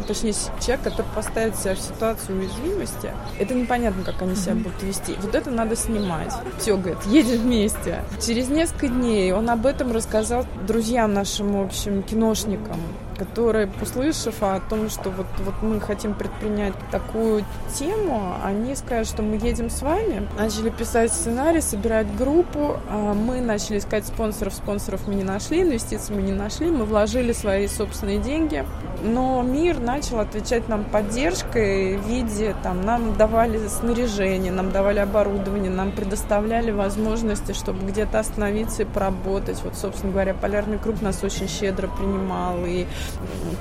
точнее, 0.07 0.33
человек, 0.61 0.96
который 0.97 1.15
поставит 1.15 1.57
себя 1.57 1.75
в 1.75 1.79
ситуацию 1.79 2.39
уязвимости, 2.39 3.13
это 3.39 3.55
непонятно, 3.55 4.03
как 4.03 4.23
они 4.23 4.35
себя 4.35 4.55
будут 4.55 4.83
вести. 4.83 5.15
Вот 5.21 5.35
это 5.35 5.51
надо 5.51 5.77
снимать. 5.77 6.33
Все, 6.59 6.77
говорит, 6.77 6.99
едем 7.07 7.43
вместе. 7.43 8.03
Через 8.25 8.49
несколько 8.49 8.89
дней 8.89 9.33
он 9.33 9.51
об 9.51 9.67
этом 9.67 9.93
рассказал 9.93 10.47
друзьям 10.67 11.13
нашим, 11.13 11.53
в 11.53 11.67
общем, 11.67 12.03
киношникам 12.03 12.81
которые, 13.17 13.69
услышав 13.81 14.43
о 14.43 14.61
том, 14.61 14.89
что 14.89 15.11
вот, 15.11 15.27
вот 15.39 15.55
мы 15.63 15.81
хотим 15.81 16.15
предпринять 16.15 16.75
такую 16.91 17.45
тему, 17.75 18.35
они 18.45 18.75
сказали, 18.75 19.05
что 19.05 19.23
мы 19.23 19.37
едем 19.37 19.71
с 19.71 19.83
вами, 19.83 20.27
начали 20.39 20.71
писать 20.71 21.13
сценарий, 21.13 21.61
собирать 21.61 22.15
группу, 22.17 22.77
а 22.89 23.15
мы 23.15 23.41
начали 23.41 23.79
искать 23.79 24.07
спонсоров, 24.07 24.55
спонсоров 24.55 25.07
мы 25.07 25.15
не 25.15 25.25
нашли, 25.25 25.63
инвестиций 25.63 26.15
мы 26.15 26.23
не 26.23 26.33
нашли, 26.33 26.71
мы 26.71 26.85
вложили 26.85 27.33
свои 27.33 27.67
собственные 27.67 28.19
деньги, 28.19 28.65
но 29.03 29.43
мир 29.43 29.79
начал 29.79 30.21
отвечать 30.21 30.69
нам 30.69 30.85
поддержкой 30.85 31.97
в 31.97 32.07
виде, 32.07 32.55
там, 32.63 32.83
нам 32.83 33.17
давали 33.17 33.67
снаряжение, 33.69 34.53
нам 34.53 34.71
давали 34.71 34.99
оборудование, 34.99 35.71
нам 35.71 35.93
предоставляли 35.93 36.71
возможности, 36.71 37.53
чтобы 37.53 37.87
где-то 37.87 38.19
остановиться 38.19 38.83
и 38.83 38.85
поработать. 38.87 39.61
Вот, 39.65 39.77
собственно 39.77 40.13
говоря, 40.13 40.35
Полярный 40.35 40.79
круг 40.79 41.03
нас 41.03 41.25
очень 41.25 41.49
щедро 41.49 41.89
принимал, 41.89 42.65
и 42.67 42.87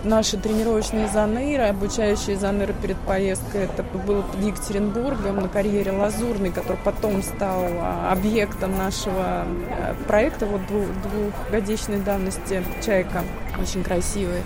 наши 0.04 0.38
тренировочные 0.38 1.08
заныры, 1.08 1.64
обучающие 1.64 2.38
заныры 2.38 2.74
перед 2.82 2.98
поездкой, 2.98 3.64
это 3.64 3.84
было 3.84 4.22
под 4.22 4.42
Екатеринбургом 4.42 5.38
на 5.38 5.50
карьере 5.50 5.92
Лазурный, 5.92 6.52
который 6.52 6.78
потом 6.84 7.22
стал 7.24 7.64
а, 7.64 8.12
объектом 8.12 8.78
нашего 8.78 9.46
э, 9.46 9.96
проекта 10.08 10.46
вот 10.46 10.66
двух, 10.68 10.86
двухгодичной 11.04 12.00
давности 12.02 12.64
«Чайка», 12.86 13.24
очень 13.62 13.84
красивый. 13.84 14.44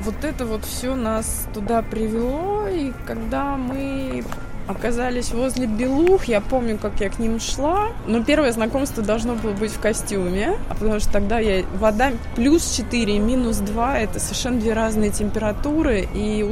Вот 0.00 0.22
это 0.22 0.46
вот 0.46 0.64
все 0.64 0.94
нас 0.94 1.46
туда 1.54 1.82
привело, 1.82 2.68
и 2.68 2.92
когда 3.06 3.56
мы 3.56 4.24
оказались 4.68 5.32
возле 5.32 5.66
Белух. 5.66 6.24
Я 6.24 6.40
помню, 6.40 6.78
как 6.78 7.00
я 7.00 7.10
к 7.10 7.18
ним 7.18 7.40
шла. 7.40 7.88
Но 8.06 8.22
первое 8.22 8.52
знакомство 8.52 9.02
должно 9.02 9.34
было 9.34 9.52
быть 9.52 9.72
в 9.72 9.80
костюме, 9.80 10.56
потому 10.68 11.00
что 11.00 11.10
тогда 11.10 11.38
я 11.38 11.64
вода 11.74 12.12
плюс 12.36 12.76
4 12.76 13.16
и 13.16 13.18
минус 13.18 13.56
2 13.56 13.98
это 13.98 14.20
совершенно 14.20 14.60
две 14.60 14.74
разные 14.74 15.10
температуры. 15.10 16.08
И 16.14 16.46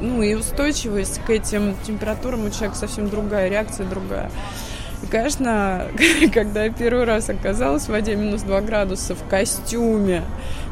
ну, 0.00 0.22
и 0.22 0.34
устойчивость 0.34 1.20
к 1.24 1.30
этим 1.30 1.76
температурам 1.86 2.44
у 2.44 2.50
человека 2.50 2.76
совсем 2.76 3.08
другая, 3.08 3.48
реакция 3.48 3.86
другая. 3.86 4.30
Конечно, 5.12 5.88
когда 6.32 6.64
я 6.64 6.72
первый 6.72 7.04
раз 7.04 7.28
оказалась 7.28 7.82
в 7.82 7.90
воде 7.90 8.16
минус 8.16 8.40
2 8.44 8.62
градуса 8.62 9.14
в 9.14 9.22
костюме, 9.28 10.22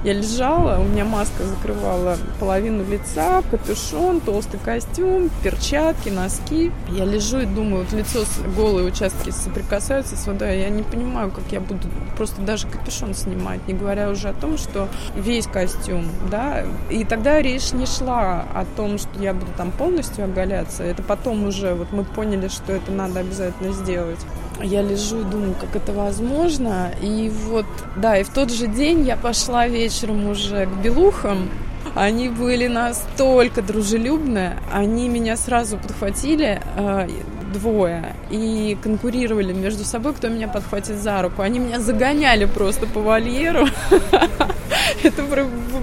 я 0.02 0.14
лежала, 0.14 0.80
у 0.80 0.84
меня 0.84 1.04
маска 1.04 1.44
закрывала 1.44 2.16
половину 2.38 2.82
лица, 2.82 3.42
капюшон, 3.50 4.22
толстый 4.22 4.58
костюм, 4.58 5.28
перчатки, 5.42 6.08
носки. 6.08 6.72
Я 6.88 7.04
лежу 7.04 7.40
и 7.40 7.44
думаю, 7.44 7.84
вот 7.84 7.92
лицо, 7.92 8.24
голые 8.56 8.86
участки 8.86 9.28
соприкасаются 9.28 10.16
с 10.16 10.26
водой, 10.26 10.58
я 10.58 10.70
не 10.70 10.84
понимаю, 10.84 11.30
как 11.30 11.44
я 11.52 11.60
буду 11.60 11.86
просто 12.16 12.40
даже 12.40 12.66
капюшон 12.66 13.12
снимать, 13.12 13.60
не 13.68 13.74
говоря 13.74 14.08
уже 14.08 14.30
о 14.30 14.32
том, 14.32 14.56
что 14.56 14.88
весь 15.14 15.46
костюм, 15.46 16.06
да. 16.30 16.64
И 16.88 17.04
тогда 17.04 17.42
речь 17.42 17.72
не 17.72 17.84
шла 17.84 18.46
о 18.54 18.64
том, 18.76 18.96
что 18.96 19.10
я 19.20 19.34
буду 19.34 19.52
там 19.58 19.70
полностью 19.70 20.24
оголяться. 20.24 20.82
Это 20.82 21.02
потом 21.02 21.44
уже, 21.44 21.74
вот 21.74 21.92
мы 21.92 22.04
поняли, 22.04 22.48
что 22.48 22.72
это 22.72 22.90
надо 22.90 23.20
обязательно 23.20 23.74
сделать 23.74 24.20
я 24.62 24.82
лежу 24.82 25.20
и 25.20 25.24
думаю, 25.24 25.54
как 25.58 25.74
это 25.76 25.92
возможно. 25.92 26.92
И 27.02 27.30
вот, 27.46 27.66
да, 27.96 28.18
и 28.18 28.22
в 28.22 28.30
тот 28.30 28.50
же 28.50 28.66
день 28.66 29.06
я 29.06 29.16
пошла 29.16 29.66
вечером 29.66 30.28
уже 30.28 30.66
к 30.66 30.82
белухам. 30.82 31.48
Они 31.94 32.28
были 32.28 32.66
настолько 32.66 33.62
дружелюбные, 33.62 34.58
они 34.72 35.08
меня 35.08 35.36
сразу 35.36 35.76
подхватили, 35.76 36.60
э, 36.76 37.08
двое, 37.52 38.14
и 38.30 38.78
конкурировали 38.80 39.52
между 39.52 39.84
собой, 39.84 40.14
кто 40.14 40.28
меня 40.28 40.46
подхватит 40.46 40.96
за 40.96 41.20
руку. 41.20 41.42
Они 41.42 41.58
меня 41.58 41.80
загоняли 41.80 42.44
просто 42.44 42.86
по 42.86 43.00
вольеру. 43.00 43.66
Это 45.02 45.22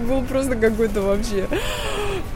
был 0.07 0.21
просто 0.23 0.55
какой-то 0.55 1.01
вообще 1.01 1.47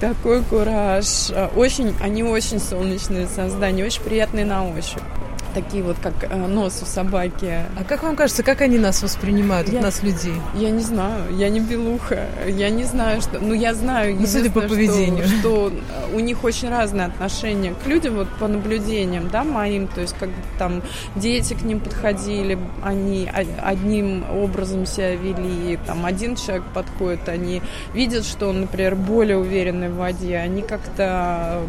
такой 0.02 0.44
кураж. 0.44 1.30
Очень, 1.56 1.96
они 2.02 2.24
очень 2.24 2.60
солнечные 2.60 3.28
создания, 3.28 3.86
очень 3.86 4.02
приятные 4.02 4.46
на 4.46 4.68
ощупь. 4.68 5.04
Такие 5.54 5.84
вот, 5.84 5.98
как 6.02 6.14
э, 6.24 6.36
нос 6.36 6.80
у 6.82 6.86
собаки. 6.86 7.66
А 7.78 7.84
как 7.88 8.04
вам 8.04 8.16
кажется, 8.16 8.44
как 8.44 8.62
они 8.62 8.78
нас 8.78 9.04
воспринимают, 9.04 9.70
я, 9.70 9.82
нас 9.82 10.04
людей? 10.04 10.36
Я 10.56 10.70
не 10.70 10.82
знаю, 10.82 11.36
я 11.36 11.50
не 11.50 11.60
белуха, 11.60 12.26
я 12.48 12.70
не 12.70 12.84
знаю, 12.84 13.22
что... 13.22 13.40
Ну, 13.40 13.54
я 13.54 13.74
знаю, 13.74 14.18
ну, 14.20 14.28
судя 14.28 14.52
по 14.52 14.62
поведению. 14.62 15.26
Что, 15.32 15.40
что 15.42 15.72
у 16.14 16.20
них 16.20 16.44
очень 16.44 16.70
разное 16.70 17.08
отношение 17.08 17.74
к 17.74 17.88
людям, 17.88 18.16
вот 18.16 18.28
по 18.40 18.48
наблюдениям, 18.48 19.30
да, 19.30 19.44
моим, 19.44 19.88
то 19.88 20.02
есть 20.02 20.16
как 20.20 20.30
там 20.58 20.82
дети 21.16 21.54
к 21.54 21.62
ним 21.64 21.80
подходили, 21.80 22.58
они 22.84 23.30
одним 23.62 24.24
образом 24.32 24.86
себя 24.86 25.16
вели, 25.16 25.78
там 25.86 26.06
один 26.06 26.36
человек 26.36 26.64
подходит, 26.74 27.28
они 27.30 27.62
видят, 27.94 28.26
что 28.26 28.50
он, 28.50 28.62
например, 28.62 28.96
более 28.96 29.38
уверенный 29.38 29.90
в 29.90 29.96
воде, 29.96 30.38
они 30.38 30.62
как-то 30.62 31.62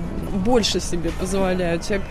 больше 0.45 0.81
себе 0.81 1.11
позволяют. 1.19 1.87
Человек 1.87 2.07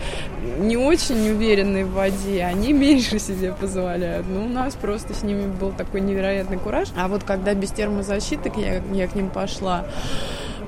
не 0.58 0.76
очень 0.76 1.16
уверенный 1.62 1.84
в 1.84 1.92
воде, 1.92 2.44
они 2.44 2.72
меньше 2.72 3.18
себе 3.18 3.52
позволяют. 3.52 4.26
Ну, 4.28 4.44
у 4.44 4.48
нас 4.48 4.74
просто 4.74 5.14
с 5.14 5.22
ними 5.22 5.46
был 5.46 5.70
такой 5.70 6.00
невероятный 6.00 6.58
кураж. 6.58 6.88
А 6.96 7.08
вот 7.08 7.22
когда 7.24 7.54
без 7.54 7.70
термозащиты 7.70 8.52
я, 8.56 8.82
я 8.92 9.08
к 9.08 9.14
ним 9.14 9.30
пошла, 9.30 9.84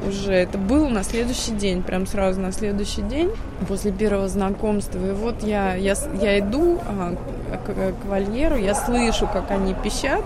уже 0.06 0.32
это 0.32 0.58
было 0.58 0.88
на 0.88 1.02
следующий 1.02 1.52
день, 1.52 1.82
прям 1.82 2.06
сразу 2.06 2.40
на 2.40 2.52
следующий 2.52 3.00
день 3.02 3.30
после 3.68 3.90
первого 3.90 4.28
знакомства. 4.28 4.98
И 4.98 5.12
вот 5.12 5.42
я, 5.42 5.74
я, 5.74 5.94
я 6.20 6.38
иду 6.40 6.78
а, 6.86 7.16
к, 7.64 7.74
к 7.74 8.04
вольеру, 8.04 8.56
я 8.56 8.74
слышу, 8.74 9.26
как 9.32 9.50
они 9.50 9.74
пищат, 9.74 10.24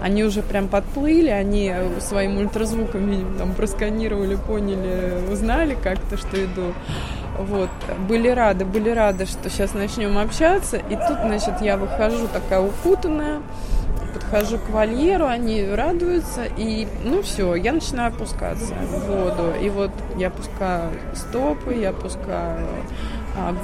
они 0.00 0.22
уже 0.22 0.42
прям 0.42 0.68
подплыли, 0.68 1.30
они 1.30 1.74
своим 2.00 2.38
ультразвуком, 2.38 3.36
там 3.36 3.54
просканировали, 3.54 4.36
поняли, 4.36 5.32
узнали 5.32 5.76
как-то, 5.82 6.16
что 6.16 6.42
иду. 6.44 6.72
Вот, 7.38 7.70
были 8.08 8.28
рады, 8.28 8.64
были 8.64 8.90
рады, 8.90 9.26
что 9.26 9.50
сейчас 9.50 9.74
начнем 9.74 10.18
общаться. 10.18 10.76
И 10.76 10.96
тут, 10.96 11.18
значит, 11.24 11.60
я 11.60 11.76
выхожу 11.76 12.28
такая 12.28 12.60
укутанная, 12.60 13.40
подхожу 14.14 14.58
к 14.58 14.68
вольеру, 14.70 15.26
они 15.26 15.64
радуются, 15.64 16.44
и, 16.56 16.88
ну, 17.04 17.22
все, 17.22 17.54
я 17.54 17.72
начинаю 17.72 18.08
опускаться 18.14 18.74
в 18.74 19.06
воду. 19.06 19.52
И 19.60 19.68
вот 19.68 19.90
я 20.16 20.30
пускаю 20.30 20.90
стопы, 21.14 21.74
я 21.74 21.92
пускаю 21.92 22.66
а, 22.66 22.84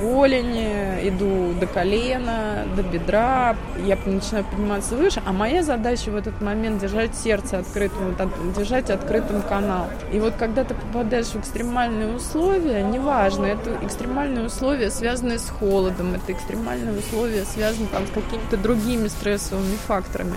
голени, 0.00 1.08
иду 1.08 1.52
до 1.58 1.66
колена, 1.66 2.66
до 2.76 2.82
бедра, 2.82 3.56
я 3.84 3.98
начинаю 4.04 4.44
подниматься 4.44 4.96
выше, 4.96 5.22
а 5.24 5.32
моя 5.32 5.62
задача 5.62 6.10
в 6.10 6.16
этот 6.16 6.40
момент 6.40 6.80
держать 6.80 7.14
сердце 7.14 7.58
открытым, 7.58 8.14
держать 8.56 8.90
открытым 8.90 9.42
канал. 9.42 9.86
И 10.12 10.20
вот 10.20 10.34
когда 10.34 10.64
ты 10.64 10.74
попадаешь 10.74 11.26
в 11.26 11.36
экстремальные 11.36 12.14
условия, 12.14 12.82
неважно, 12.82 13.46
это 13.46 13.78
экстремальные 13.82 14.46
условия, 14.46 14.90
связанные 14.90 15.38
с 15.38 15.48
холодом, 15.48 16.14
это 16.14 16.32
экстремальные 16.32 16.98
условия, 16.98 17.44
связанные 17.44 17.88
там, 17.88 18.06
с 18.06 18.10
какими-то 18.10 18.56
другими 18.56 19.08
стрессовыми 19.08 19.76
факторами 19.86 20.34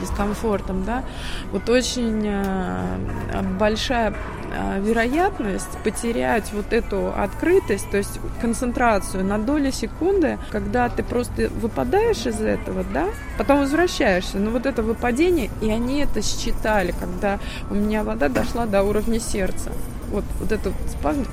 дискомфортом, 0.00 0.84
да, 0.84 1.04
вот 1.52 1.68
очень 1.68 2.22
э, 2.24 3.42
большая 3.58 4.14
э, 4.50 4.80
вероятность 4.80 5.78
потерять 5.84 6.52
вот 6.52 6.72
эту 6.72 7.12
открытость, 7.14 7.90
то 7.90 7.96
есть 7.96 8.20
концентрацию 8.40 9.24
на 9.24 9.38
доли 9.38 9.70
секунды, 9.70 10.38
когда 10.50 10.88
ты 10.88 11.02
просто 11.02 11.48
выпадаешь 11.48 12.26
из 12.26 12.40
этого, 12.40 12.84
да, 12.92 13.06
потом 13.36 13.60
возвращаешься, 13.60 14.38
но 14.38 14.50
вот 14.50 14.66
это 14.66 14.82
выпадение, 14.82 15.50
и 15.60 15.70
они 15.70 16.00
это 16.00 16.22
считали, 16.22 16.94
когда 16.98 17.38
у 17.70 17.74
меня 17.74 18.04
вода 18.04 18.28
дошла 18.28 18.66
до 18.66 18.82
уровня 18.82 19.20
сердца. 19.20 19.70
Вот, 20.10 20.24
вот 20.40 20.52
это 20.52 20.70
вот 20.70 20.90
спазм, 20.90 21.26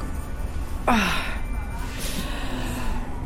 ах, 0.86 1.00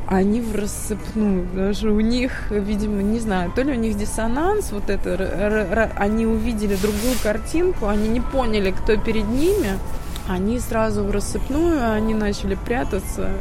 они 0.10 0.42
в 0.42 0.56
рассыпную. 0.56 1.46
Даже 1.54 1.92
у 1.92 2.00
них, 2.00 2.50
видимо, 2.50 3.04
не 3.04 3.20
знаю, 3.20 3.52
то 3.56 3.62
ли 3.62 3.72
у 3.72 3.76
них 3.76 3.96
диссонанс, 3.96 4.72
вот 4.72 4.90
это, 4.90 5.92
они 5.96 6.26
увидели 6.26 6.76
другую 6.76 7.14
картинку, 7.22 7.88
они 7.88 8.10
не 8.10 8.20
поняли, 8.20 8.72
кто 8.72 8.98
перед 8.98 9.28
ними, 9.28 9.78
они 10.28 10.60
сразу 10.60 11.04
в 11.04 11.12
рассыпную, 11.12 11.94
они 11.94 12.14
начали 12.14 12.56
прятаться. 12.56 13.32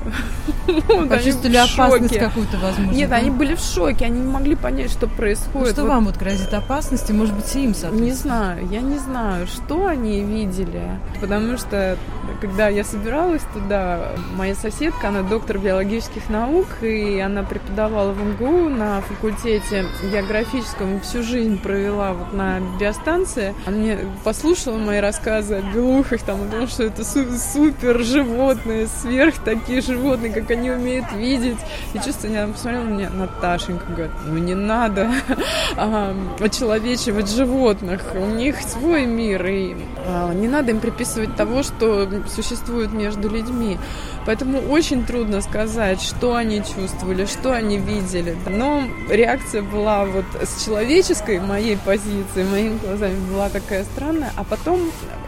Почувствовали 1.08 1.56
опасность 1.56 2.18
какую-то, 2.18 2.58
возможно. 2.58 2.92
Нет, 2.92 3.12
они 3.12 3.30
были 3.30 3.54
в 3.54 3.60
шоке, 3.60 4.06
они 4.06 4.20
не 4.20 4.26
могли 4.26 4.54
понять, 4.54 4.90
что 4.90 5.06
происходит. 5.06 5.72
что 5.72 5.84
вам 5.84 6.06
вот 6.06 6.16
грозит 6.16 6.52
опасность, 6.54 7.10
и, 7.10 7.12
может 7.12 7.34
быть, 7.34 7.54
и 7.56 7.64
им, 7.64 7.74
Не 7.92 8.12
знаю, 8.12 8.66
я 8.70 8.80
не 8.80 8.98
знаю, 8.98 9.46
что 9.46 9.86
они 9.86 10.22
видели. 10.22 10.82
Потому 11.20 11.56
что, 11.58 11.96
когда 12.40 12.68
я 12.68 12.84
собиралась 12.84 13.42
туда, 13.52 14.12
моя 14.36 14.54
соседка, 14.54 15.08
она 15.08 15.22
доктор 15.22 15.58
биологических 15.58 16.28
наук, 16.28 16.66
и 16.82 17.18
она 17.18 17.42
преподавала 17.42 18.12
в 18.12 18.22
МГУ 18.22 18.68
на 18.68 19.00
факультете 19.02 19.86
географическом, 20.10 21.00
всю 21.00 21.22
жизнь 21.22 21.58
провела 21.58 22.12
вот 22.12 22.32
на 22.32 22.60
биостанции. 22.78 23.54
Она 23.66 23.76
мне 23.76 23.98
послушала 24.24 24.78
мои 24.78 25.00
рассказы 25.00 25.56
о 25.56 25.62
белухах, 25.74 26.22
там, 26.22 26.42
о 26.42 26.46
том, 26.46 26.68
что 26.68 26.77
что 26.78 26.84
это 26.84 27.02
супер 27.02 27.98
животные, 28.04 28.86
сверх 28.86 29.38
такие 29.38 29.80
животные, 29.80 30.32
как 30.32 30.48
они 30.52 30.70
умеют 30.70 31.10
видеть. 31.12 31.58
И 31.92 31.98
чувствую, 31.98 32.40
она 32.40 32.52
посмотрела 32.52 32.84
на 32.84 32.90
меня, 32.90 33.10
Наташенька, 33.10 33.84
говорит, 33.86 34.12
ну 34.24 34.38
не 34.38 34.54
надо 34.54 35.10
очеловечивать 36.38 37.28
животных, 37.28 38.02
у 38.14 38.26
них 38.26 38.60
свой 38.60 39.06
мир, 39.06 39.44
и 39.44 39.74
а, 40.06 40.32
не 40.32 40.46
надо 40.46 40.70
им 40.70 40.78
приписывать 40.78 41.34
того, 41.34 41.64
что 41.64 42.08
существует 42.28 42.92
между 42.92 43.28
людьми. 43.28 43.76
Поэтому 44.28 44.60
очень 44.68 45.06
трудно 45.06 45.40
сказать, 45.40 46.02
что 46.02 46.34
они 46.34 46.58
чувствовали, 46.58 47.24
что 47.24 47.54
они 47.54 47.78
видели. 47.78 48.36
Но 48.46 48.82
реакция 49.08 49.62
была 49.62 50.04
вот 50.04 50.26
с 50.42 50.66
человеческой 50.66 51.40
моей 51.40 51.78
позиции, 51.78 52.44
моими 52.44 52.76
глазами 52.76 53.16
была 53.32 53.48
такая 53.48 53.84
странная. 53.84 54.30
А 54.36 54.44
потом 54.44 54.80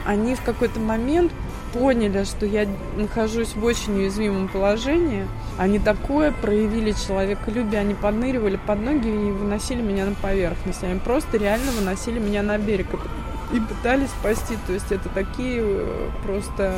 они 0.04 0.34
в 0.34 0.42
какой-то 0.42 0.80
момент 0.80 1.32
поняли, 1.72 2.24
что 2.24 2.44
я 2.44 2.68
нахожусь 2.98 3.54
в 3.54 3.64
очень 3.64 3.94
уязвимом 3.94 4.48
положении. 4.48 5.26
Они 5.56 5.78
такое 5.78 6.30
проявили 6.30 6.92
человеколюбие, 6.92 7.80
они 7.80 7.94
подныривали 7.94 8.56
под 8.66 8.80
ноги 8.80 9.08
и 9.08 9.30
выносили 9.30 9.80
меня 9.80 10.04
на 10.04 10.14
поверхность. 10.14 10.84
Они 10.84 11.00
просто 11.00 11.38
реально 11.38 11.72
выносили 11.72 12.18
меня 12.18 12.42
на 12.42 12.58
берег 12.58 12.88
и 13.52 13.60
пытались 13.60 14.10
спасти. 14.10 14.56
То 14.66 14.72
есть 14.72 14.90
это 14.92 15.08
такие 15.08 15.60
э, 15.62 16.10
просто 16.24 16.72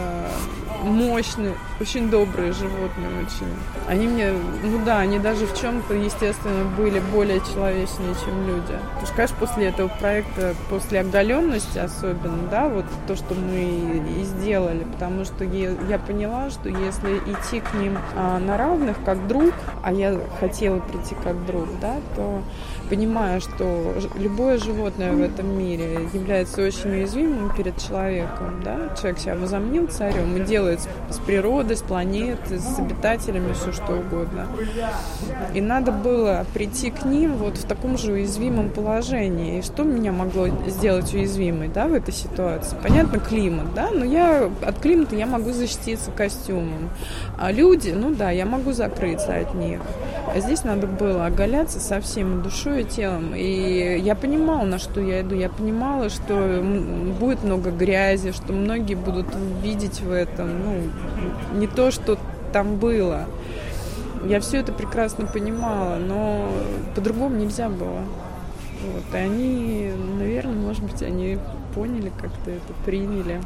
мощные, 0.83 1.55
очень 1.81 2.11
добрые 2.11 2.53
животные 2.53 3.09
очень. 3.21 3.53
Они 3.89 4.07
мне, 4.07 4.33
ну 4.63 4.81
да, 4.85 4.99
они 4.99 5.19
даже 5.19 5.47
в 5.47 5.59
чем-то, 5.59 5.95
естественно, 5.95 6.65
были 6.77 7.01
более 7.13 7.41
человечные, 7.41 8.15
чем 8.25 8.47
люди. 8.47 8.79
Потому 8.95 9.07
что, 9.07 9.15
конечно, 9.15 9.37
после 9.39 9.67
этого 9.67 9.89
проекта, 9.89 10.55
после 10.69 11.01
оголенности 11.01 11.79
особенно, 11.79 12.49
да, 12.51 12.69
вот 12.69 12.85
то, 13.07 13.17
что 13.17 13.35
мы 13.35 14.03
и 14.19 14.25
сделали, 14.25 14.85
потому 14.85 15.25
что 15.25 15.45
я 15.45 15.99
поняла, 15.99 16.51
что 16.51 16.69
если 16.69 17.19
идти 17.19 17.61
к 17.61 17.75
ним 17.75 17.99
а, 18.17 18.39
на 18.39 18.57
равных, 18.57 18.97
как 19.05 19.27
друг, 19.27 19.53
а 19.83 19.93
я 19.93 20.19
хотела 20.41 20.79
прийти 20.81 21.15
как 21.23 21.45
друг, 21.47 21.67
да, 21.81 21.97
то 22.17 22.43
понимая, 22.89 23.41
что 23.41 23.95
любое 24.17 24.59
животное 24.59 25.13
в 25.13 25.23
этом 25.23 25.59
мире 25.59 26.09
является 26.13 26.62
очень 26.67 26.91
уязвимым 26.91 27.55
перед 27.55 27.77
человеком, 27.79 28.63
да, 28.65 28.95
человек 29.01 29.19
себя 29.19 29.35
возомнил 29.35 29.87
царем 29.89 30.37
и 30.37 30.41
делает 30.41 30.81
с 31.11 31.19
природой, 31.19 31.77
с 31.77 31.83
планетой, 31.83 32.59
с 32.59 32.79
обитателями 32.79 33.53
все 33.53 33.73
что 33.73 33.93
угодно. 33.93 34.47
И 35.55 35.61
надо 35.61 35.93
было 35.93 36.47
прийти 36.55 36.91
к 36.91 37.05
ним 37.05 37.37
вот 37.37 37.57
в 37.57 37.67
таком 37.67 37.99
же 37.99 38.13
уязвимом 38.13 38.71
положении. 38.71 39.59
И 39.59 39.63
что 39.63 39.83
меня 39.83 40.13
могло 40.13 40.49
сделать 40.67 41.13
уязвимой, 41.15 41.69
да, 41.69 41.87
в 41.87 41.95
этой 41.95 42.15
ситуации? 42.15 42.77
Понятно, 42.83 43.19
климат, 43.19 43.75
да, 43.75 43.91
но 43.91 44.05
я 44.05 44.51
от 44.63 44.79
климата 44.79 45.17
я 45.17 45.27
могу 45.27 45.53
защититься 45.53 46.11
костюмом. 46.11 46.91
А 47.39 47.53
люди, 47.53 47.91
ну 47.91 48.15
да, 48.15 48.31
я 48.31 48.47
могу 48.47 48.73
закрыться 48.73 49.35
от 49.35 49.55
них. 49.55 49.81
А 50.35 50.41
здесь 50.41 50.65
надо 50.65 50.87
было 50.87 51.27
оголяться 51.27 51.81
совсем 51.81 52.43
душой 52.43 52.83
и 52.83 52.85
телом. 52.85 53.35
И 53.35 54.01
я 54.03 54.15
понимала, 54.15 54.65
на 54.65 54.79
что 54.79 55.01
я 55.01 55.21
иду. 55.21 55.35
Я 55.35 55.49
понимала, 55.49 56.09
что 56.09 56.52
будет 56.61 57.43
много 57.43 57.71
грязи, 57.71 58.33
что 58.33 58.53
многие 58.53 58.95
будут 58.95 59.27
видеть 59.63 60.01
в 60.01 60.11
этом, 60.11 60.49
ну, 60.63 61.59
не 61.59 61.67
то, 61.67 61.91
что 61.91 62.19
там 62.53 62.77
было. 62.77 63.27
Я 64.27 64.41
все 64.41 64.59
это 64.59 64.73
прекрасно 64.73 65.27
понимала, 65.27 65.97
но 65.97 66.49
по-другому 66.95 67.37
нельзя 67.37 67.69
было. 67.69 68.03
Вот. 68.83 69.15
И 69.15 69.17
они, 69.17 69.93
наверное, 70.19 70.55
может 70.55 70.83
быть, 70.85 71.03
они 71.03 71.39
поняли, 71.75 72.13
как-то 72.21 72.51
это 72.51 72.73
приняли. 72.85 73.41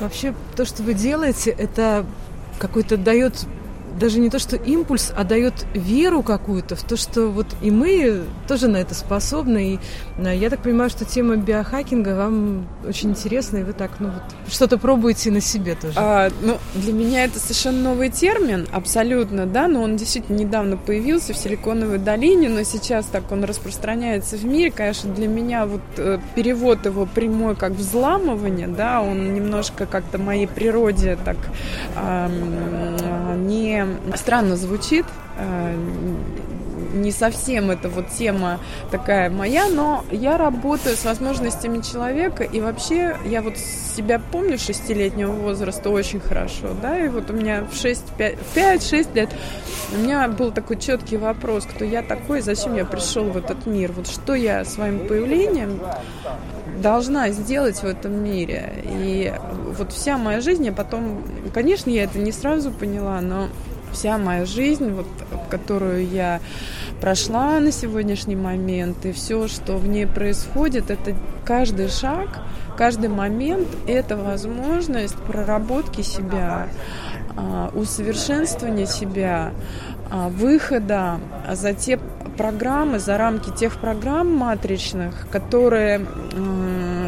Вообще, 0.00 0.34
то, 0.56 0.64
что 0.64 0.82
вы 0.82 0.94
делаете, 0.94 1.50
это 1.50 2.04
какой-то 2.58 2.96
дает 2.96 3.46
даже 3.98 4.18
не 4.18 4.30
то, 4.30 4.38
что 4.38 4.56
импульс, 4.56 5.12
а 5.16 5.24
дает 5.24 5.66
веру 5.74 6.22
какую-то 6.22 6.76
в 6.76 6.82
то, 6.82 6.96
что 6.96 7.28
вот 7.28 7.46
и 7.62 7.70
мы 7.70 8.22
тоже 8.48 8.68
на 8.68 8.76
это 8.78 8.94
способны. 8.94 9.74
И 9.74 9.78
э, 10.18 10.36
я 10.36 10.50
так 10.50 10.62
понимаю, 10.62 10.90
что 10.90 11.04
тема 11.04 11.36
биохакинга 11.36 12.16
вам 12.16 12.66
очень 12.86 13.10
интересна, 13.10 13.58
и 13.58 13.62
вы 13.62 13.72
так, 13.72 13.92
ну 13.98 14.08
вот, 14.08 14.22
что-то 14.52 14.78
пробуете 14.78 15.30
на 15.30 15.40
себе 15.40 15.74
тоже. 15.74 15.94
А, 15.96 16.30
ну, 16.42 16.58
для 16.74 16.92
меня 16.92 17.24
это 17.24 17.38
совершенно 17.38 17.90
новый 17.90 18.10
термин, 18.10 18.66
абсолютно, 18.72 19.46
да, 19.46 19.68
но 19.68 19.82
он 19.82 19.96
действительно 19.96 20.36
недавно 20.36 20.76
появился 20.76 21.32
в 21.32 21.36
Силиконовой 21.36 21.98
долине, 21.98 22.48
но 22.48 22.62
сейчас 22.62 23.06
так 23.06 23.30
он 23.32 23.44
распространяется 23.44 24.36
в 24.36 24.44
мире. 24.44 24.70
Конечно, 24.70 25.12
для 25.12 25.28
меня 25.28 25.66
вот 25.66 25.82
э, 25.96 26.18
перевод 26.34 26.84
его 26.86 27.06
прямой 27.06 27.56
как 27.56 27.72
взламывание, 27.72 28.68
да, 28.68 29.00
он 29.00 29.34
немножко 29.34 29.86
как-то 29.86 30.18
моей 30.18 30.46
природе 30.46 31.18
так 31.24 31.36
э, 31.96 32.28
не 33.34 33.86
странно 34.14 34.56
звучит, 34.56 35.06
э, 35.38 35.76
не 36.96 37.12
совсем 37.12 37.70
это 37.70 37.88
вот 37.88 38.10
тема 38.10 38.58
такая 38.90 39.30
моя, 39.30 39.68
но 39.68 40.04
я 40.10 40.36
работаю 40.36 40.96
с 40.96 41.04
возможностями 41.04 41.80
человека, 41.80 42.42
и 42.44 42.60
вообще 42.60 43.16
я 43.26 43.42
вот 43.42 43.56
себя 43.56 44.20
помню 44.32 44.58
шестилетнего 44.58 45.32
возраста 45.32 45.90
очень 45.90 46.20
хорошо, 46.20 46.68
да, 46.80 46.98
и 46.98 47.08
вот 47.08 47.30
у 47.30 47.32
меня 47.32 47.64
в 47.64 47.74
5-6 47.74 49.14
лет 49.14 49.30
у 49.94 49.98
меня 49.98 50.26
был 50.28 50.50
такой 50.50 50.78
четкий 50.78 51.16
вопрос, 51.16 51.64
кто 51.64 51.84
я 51.84 52.02
такой, 52.02 52.40
зачем 52.40 52.74
я 52.74 52.84
пришел 52.84 53.24
в 53.24 53.36
этот 53.36 53.66
мир, 53.66 53.92
вот 53.92 54.08
что 54.08 54.34
я 54.34 54.64
своим 54.64 55.06
появлением 55.06 55.80
должна 56.82 57.30
сделать 57.30 57.76
в 57.78 57.84
этом 57.84 58.22
мире. 58.22 58.72
И 58.84 59.32
вот 59.78 59.92
вся 59.92 60.18
моя 60.18 60.40
жизнь, 60.40 60.64
я 60.66 60.72
потом, 60.72 61.24
конечно, 61.54 61.90
я 61.90 62.04
это 62.04 62.18
не 62.18 62.32
сразу 62.32 62.70
поняла, 62.70 63.20
но 63.20 63.48
вся 63.92 64.18
моя 64.18 64.44
жизнь, 64.44 64.90
вот, 64.90 65.06
которую 65.50 66.06
я 66.08 66.40
прошла 67.00 67.60
на 67.60 67.72
сегодняшний 67.72 68.36
момент, 68.36 69.04
и 69.04 69.12
все, 69.12 69.48
что 69.48 69.76
в 69.76 69.86
ней 69.86 70.06
происходит, 70.06 70.90
это 70.90 71.14
каждый 71.44 71.88
шаг, 71.88 72.28
каждый 72.76 73.08
момент– 73.08 73.68
это 73.86 74.16
возможность 74.16 75.16
проработки 75.16 76.02
себя, 76.02 76.68
а, 77.36 77.70
усовершенствования 77.74 78.86
себя, 78.86 79.52
а, 80.10 80.28
выхода 80.28 81.20
за 81.52 81.74
те 81.74 81.98
программы, 82.36 82.98
за 82.98 83.18
рамки 83.18 83.50
тех 83.50 83.76
программ 83.76 84.34
матричных, 84.34 85.28
которые 85.30 86.06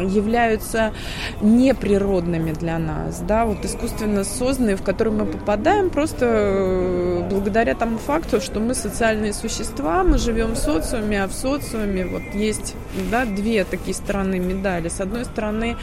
являются 0.07 0.93
неприродными 1.41 2.51
для 2.51 2.79
нас, 2.79 3.19
да, 3.19 3.45
вот 3.45 3.63
искусственно 3.65 4.23
созданные, 4.23 4.75
в 4.75 4.83
которые 4.83 5.13
мы 5.13 5.25
попадаем 5.25 5.89
просто 5.89 6.25
э, 6.25 7.27
благодаря 7.29 7.75
тому 7.75 7.97
факту, 7.97 8.41
что 8.41 8.59
мы 8.59 8.73
социальные 8.73 9.33
существа, 9.33 10.03
мы 10.03 10.17
живем 10.17 10.53
в 10.53 10.57
социуме, 10.57 11.23
а 11.23 11.27
в 11.27 11.33
социуме 11.33 12.05
вот 12.05 12.23
есть, 12.33 12.75
да, 13.11 13.25
две 13.25 13.63
такие 13.63 13.93
стороны 13.93 14.39
медали. 14.39 14.89
С 14.89 15.01
одной 15.01 15.25
стороны, 15.25 15.77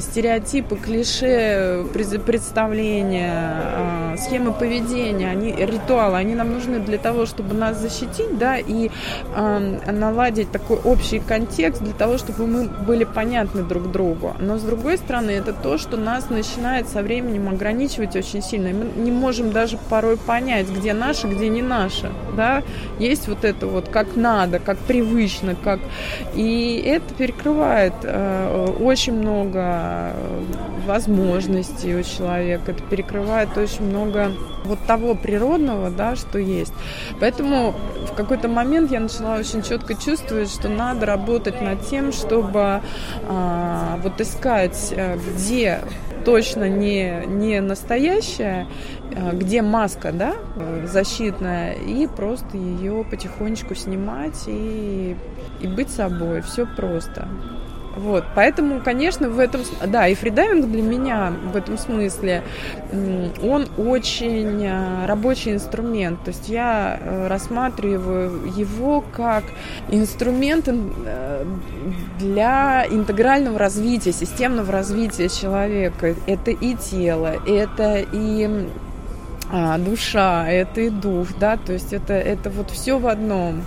стереотипы, 0.00 0.76
клише, 0.76 1.84
представления, 1.92 3.32
а, 3.34 4.16
схемы 4.18 4.52
поведения, 4.52 5.30
они, 5.30 5.52
ритуалы, 5.52 6.16
они 6.16 6.34
нам 6.34 6.52
нужны 6.52 6.80
для 6.80 6.98
того, 6.98 7.26
чтобы 7.26 7.54
нас 7.54 7.78
защитить, 7.78 8.38
да, 8.38 8.58
и 8.58 8.90
наладить 9.86 10.50
такой 10.50 10.78
общий 10.78 11.18
контекст 11.20 11.82
для 11.82 11.92
того, 11.92 12.18
чтобы 12.18 12.46
мы 12.46 12.68
были 12.68 13.04
понятны 13.04 13.41
друг 13.50 13.90
другу. 13.90 14.34
Но 14.38 14.58
с 14.58 14.62
другой 14.62 14.98
стороны, 14.98 15.30
это 15.30 15.52
то, 15.52 15.78
что 15.78 15.96
нас 15.96 16.30
начинает 16.30 16.88
со 16.88 17.02
временем 17.02 17.48
ограничивать 17.48 18.16
очень 18.16 18.42
сильно. 18.42 18.68
И 18.68 18.72
мы 18.72 18.84
не 18.96 19.10
можем 19.10 19.52
даже 19.52 19.78
порой 19.88 20.16
понять, 20.16 20.68
где 20.68 20.92
наше, 20.92 21.28
где 21.28 21.48
не 21.48 21.62
наше. 21.62 22.10
Да? 22.36 22.62
Есть 22.98 23.28
вот 23.28 23.44
это 23.44 23.66
вот 23.66 23.88
как 23.88 24.16
надо, 24.16 24.58
как 24.58 24.78
привычно, 24.78 25.54
как... 25.54 25.80
И 26.34 26.82
это 26.86 27.14
перекрывает 27.14 27.94
э, 28.02 28.74
очень 28.80 29.14
много 29.14 30.14
возможностей 30.86 31.94
у 31.94 32.02
человека, 32.02 32.72
это 32.72 32.82
перекрывает 32.82 33.56
очень 33.56 33.84
много 33.84 34.32
вот 34.64 34.78
того 34.86 35.14
природного, 35.14 35.90
да, 35.90 36.16
что 36.16 36.38
есть. 36.38 36.72
Поэтому 37.20 37.74
в 38.10 38.14
какой-то 38.14 38.48
момент 38.48 38.90
я 38.90 39.00
начала 39.00 39.36
очень 39.36 39.62
четко 39.62 39.94
чувствовать, 39.94 40.50
что 40.50 40.68
надо 40.68 41.06
работать 41.06 41.60
над 41.60 41.86
тем, 41.88 42.12
чтобы 42.12 42.80
а, 43.34 43.98
вот 44.02 44.20
искать, 44.20 44.92
э, 44.94 45.16
где 45.16 45.80
точно 46.24 46.68
не, 46.68 47.24
не 47.26 47.60
настоящая, 47.60 48.66
а, 49.16 49.32
где 49.32 49.62
маска, 49.62 50.12
да, 50.12 50.34
защитная, 50.84 51.72
и 51.72 52.06
просто 52.06 52.56
ее 52.56 53.04
потихонечку 53.04 53.74
снимать 53.74 54.44
и, 54.46 55.16
и 55.60 55.66
быть 55.66 55.90
собой. 55.90 56.42
Все 56.42 56.66
просто. 56.66 57.28
Вот, 57.96 58.24
поэтому, 58.34 58.80
конечно, 58.80 59.28
в 59.28 59.38
этом, 59.38 59.62
да, 59.86 60.08
и 60.08 60.14
фридайвинг 60.14 60.70
для 60.70 60.82
меня 60.82 61.32
в 61.52 61.56
этом 61.56 61.76
смысле, 61.76 62.42
он 63.42 63.66
очень 63.76 64.66
а, 64.66 65.06
рабочий 65.06 65.52
инструмент, 65.52 66.22
то 66.24 66.30
есть 66.30 66.48
я 66.48 66.98
э, 66.98 67.26
рассматриваю 67.26 68.50
его 68.56 69.04
как 69.12 69.44
инструмент 69.90 70.68
э, 70.68 71.44
для 72.18 72.86
интегрального 72.88 73.58
развития, 73.58 74.12
системного 74.12 74.72
развития 74.72 75.28
человека. 75.28 76.14
Это 76.26 76.50
и 76.50 76.74
тело, 76.74 77.34
это 77.46 78.04
и 78.12 78.68
а, 79.50 79.76
душа, 79.76 80.48
это 80.48 80.80
и 80.80 80.88
дух, 80.88 81.28
да, 81.38 81.58
то 81.58 81.74
есть 81.74 81.92
это, 81.92 82.14
это 82.14 82.48
вот 82.48 82.70
все 82.70 82.98
в 82.98 83.06
одном. 83.06 83.64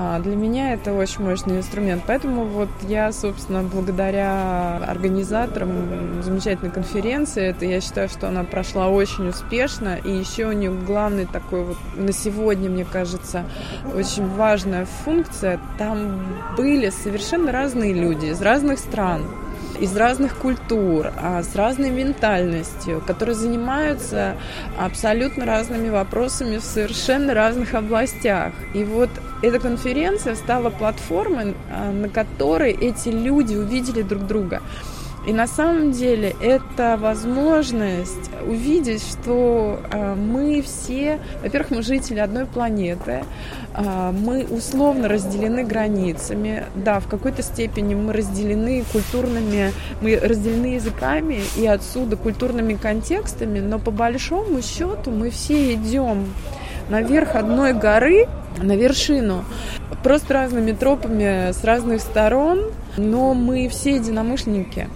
А, 0.00 0.20
для 0.20 0.36
меня 0.36 0.74
это 0.74 0.92
очень 0.92 1.24
мощный 1.24 1.56
инструмент. 1.56 2.04
Поэтому 2.06 2.44
вот 2.44 2.68
я, 2.86 3.10
собственно, 3.10 3.64
благодаря 3.64 4.76
организаторам 4.86 6.22
замечательной 6.22 6.70
конференции, 6.70 7.46
это 7.46 7.64
я 7.64 7.80
считаю, 7.80 8.08
что 8.08 8.28
она 8.28 8.44
прошла 8.44 8.86
очень 8.90 9.28
успешно. 9.28 9.96
И 9.96 10.12
еще 10.12 10.46
у 10.46 10.52
нее 10.52 10.70
главный 10.70 11.26
такой 11.26 11.64
вот 11.64 11.78
на 11.96 12.12
сегодня, 12.12 12.70
мне 12.70 12.84
кажется, 12.84 13.44
очень 13.92 14.28
важная 14.36 14.86
функция. 14.86 15.58
Там 15.78 16.20
были 16.56 16.90
совершенно 16.90 17.50
разные 17.50 17.92
люди 17.92 18.26
из 18.26 18.40
разных 18.40 18.78
стран 18.78 19.22
из 19.80 19.96
разных 19.96 20.34
культур, 20.36 21.12
а, 21.16 21.40
с 21.40 21.54
разной 21.54 21.90
ментальностью, 21.90 23.00
которые 23.06 23.36
занимаются 23.36 24.34
абсолютно 24.76 25.46
разными 25.46 25.88
вопросами 25.88 26.56
в 26.56 26.64
совершенно 26.64 27.32
разных 27.32 27.74
областях. 27.74 28.52
И 28.74 28.82
вот 28.82 29.10
эта 29.42 29.58
конференция 29.58 30.34
стала 30.34 30.70
платформой, 30.70 31.54
а, 31.70 31.92
на 31.92 32.08
которой 32.08 32.72
эти 32.72 33.08
люди 33.08 33.54
увидели 33.54 34.02
друг 34.02 34.26
друга. 34.26 34.62
И 35.26 35.32
на 35.32 35.46
самом 35.46 35.92
деле 35.92 36.34
это 36.40 36.96
возможность 36.98 38.30
увидеть, 38.46 39.02
что 39.02 39.78
э, 39.90 40.14
мы 40.14 40.62
все, 40.62 41.20
во-первых, 41.42 41.70
мы 41.70 41.82
жители 41.82 42.18
одной 42.18 42.46
планеты, 42.46 43.24
э, 43.74 44.12
мы 44.12 44.46
условно 44.48 45.06
разделены 45.06 45.64
границами, 45.64 46.64
да, 46.76 46.98
в 47.00 47.08
какой-то 47.08 47.42
степени 47.42 47.94
мы 47.94 48.14
разделены 48.14 48.84
культурными, 48.90 49.72
мы 50.00 50.16
разделены 50.16 50.76
языками 50.76 51.40
и 51.58 51.66
отсюда 51.66 52.16
культурными 52.16 52.74
контекстами, 52.74 53.58
но 53.58 53.78
по 53.78 53.90
большому 53.90 54.62
счету 54.62 55.10
мы 55.10 55.28
все 55.28 55.74
идем 55.74 56.24
наверх 56.88 57.34
одной 57.34 57.72
горы, 57.72 58.26
на 58.62 58.76
вершину, 58.76 59.44
просто 60.02 60.34
разными 60.34 60.72
тропами 60.72 61.52
с 61.52 61.62
разных 61.64 62.00
сторон, 62.00 62.72
но 62.96 63.34
мы 63.34 63.68
все 63.68 63.96
единомышленники, 63.96 64.88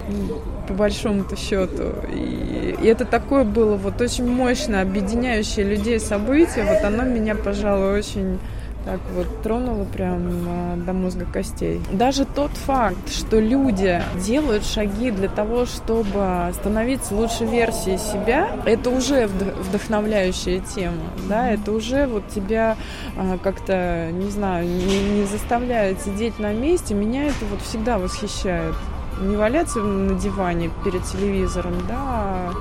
по 0.69 0.75
большому-то 0.75 1.37
счету. 1.37 1.93
И, 2.13 2.77
и 2.83 2.87
это 2.87 3.05
такое 3.05 3.45
было 3.45 3.77
вот 3.77 4.01
очень 4.01 4.27
мощно 4.29 4.81
объединяющее 4.81 5.65
людей 5.65 6.01
событие. 6.01 6.65
Вот 6.65 6.85
оно 6.85 7.05
меня, 7.05 7.35
пожалуй, 7.35 7.99
очень 7.99 8.39
так 8.85 9.01
вот 9.15 9.43
тронуло 9.43 9.85
прям 9.85 10.23
а, 10.49 10.77
до 10.77 10.93
мозга 10.93 11.27
костей. 11.33 11.81
Даже 11.93 12.25
тот 12.25 12.51
факт, 12.53 13.11
что 13.11 13.39
люди 13.39 14.03
делают 14.25 14.65
шаги 14.65 15.11
для 15.11 15.29
того, 15.29 15.67
чтобы 15.67 16.53
становиться 16.55 17.15
лучшей 17.15 17.47
версией 17.47 17.99
себя, 17.99 18.57
это 18.65 18.91
уже 18.91 19.27
вдохновляющая 19.27 20.61
тема, 20.61 21.05
да, 21.29 21.51
это 21.51 21.73
уже 21.73 22.07
вот 22.07 22.29
тебя 22.29 22.77
а, 23.17 23.39
как-то, 23.39 24.11
не 24.13 24.31
знаю, 24.31 24.67
не, 24.67 25.01
не 25.21 25.27
заставляет 25.27 26.01
сидеть 26.01 26.39
на 26.39 26.53
месте, 26.53 26.95
меня 26.95 27.25
это 27.25 27.45
вот 27.51 27.61
всегда 27.63 27.99
восхищает. 27.99 28.75
Не 29.21 29.37
валяться 29.37 29.79
на 29.79 30.19
диване 30.19 30.71
перед 30.85 31.05
телевизором, 31.05 31.75
да, 31.87 31.97
а 31.99 32.53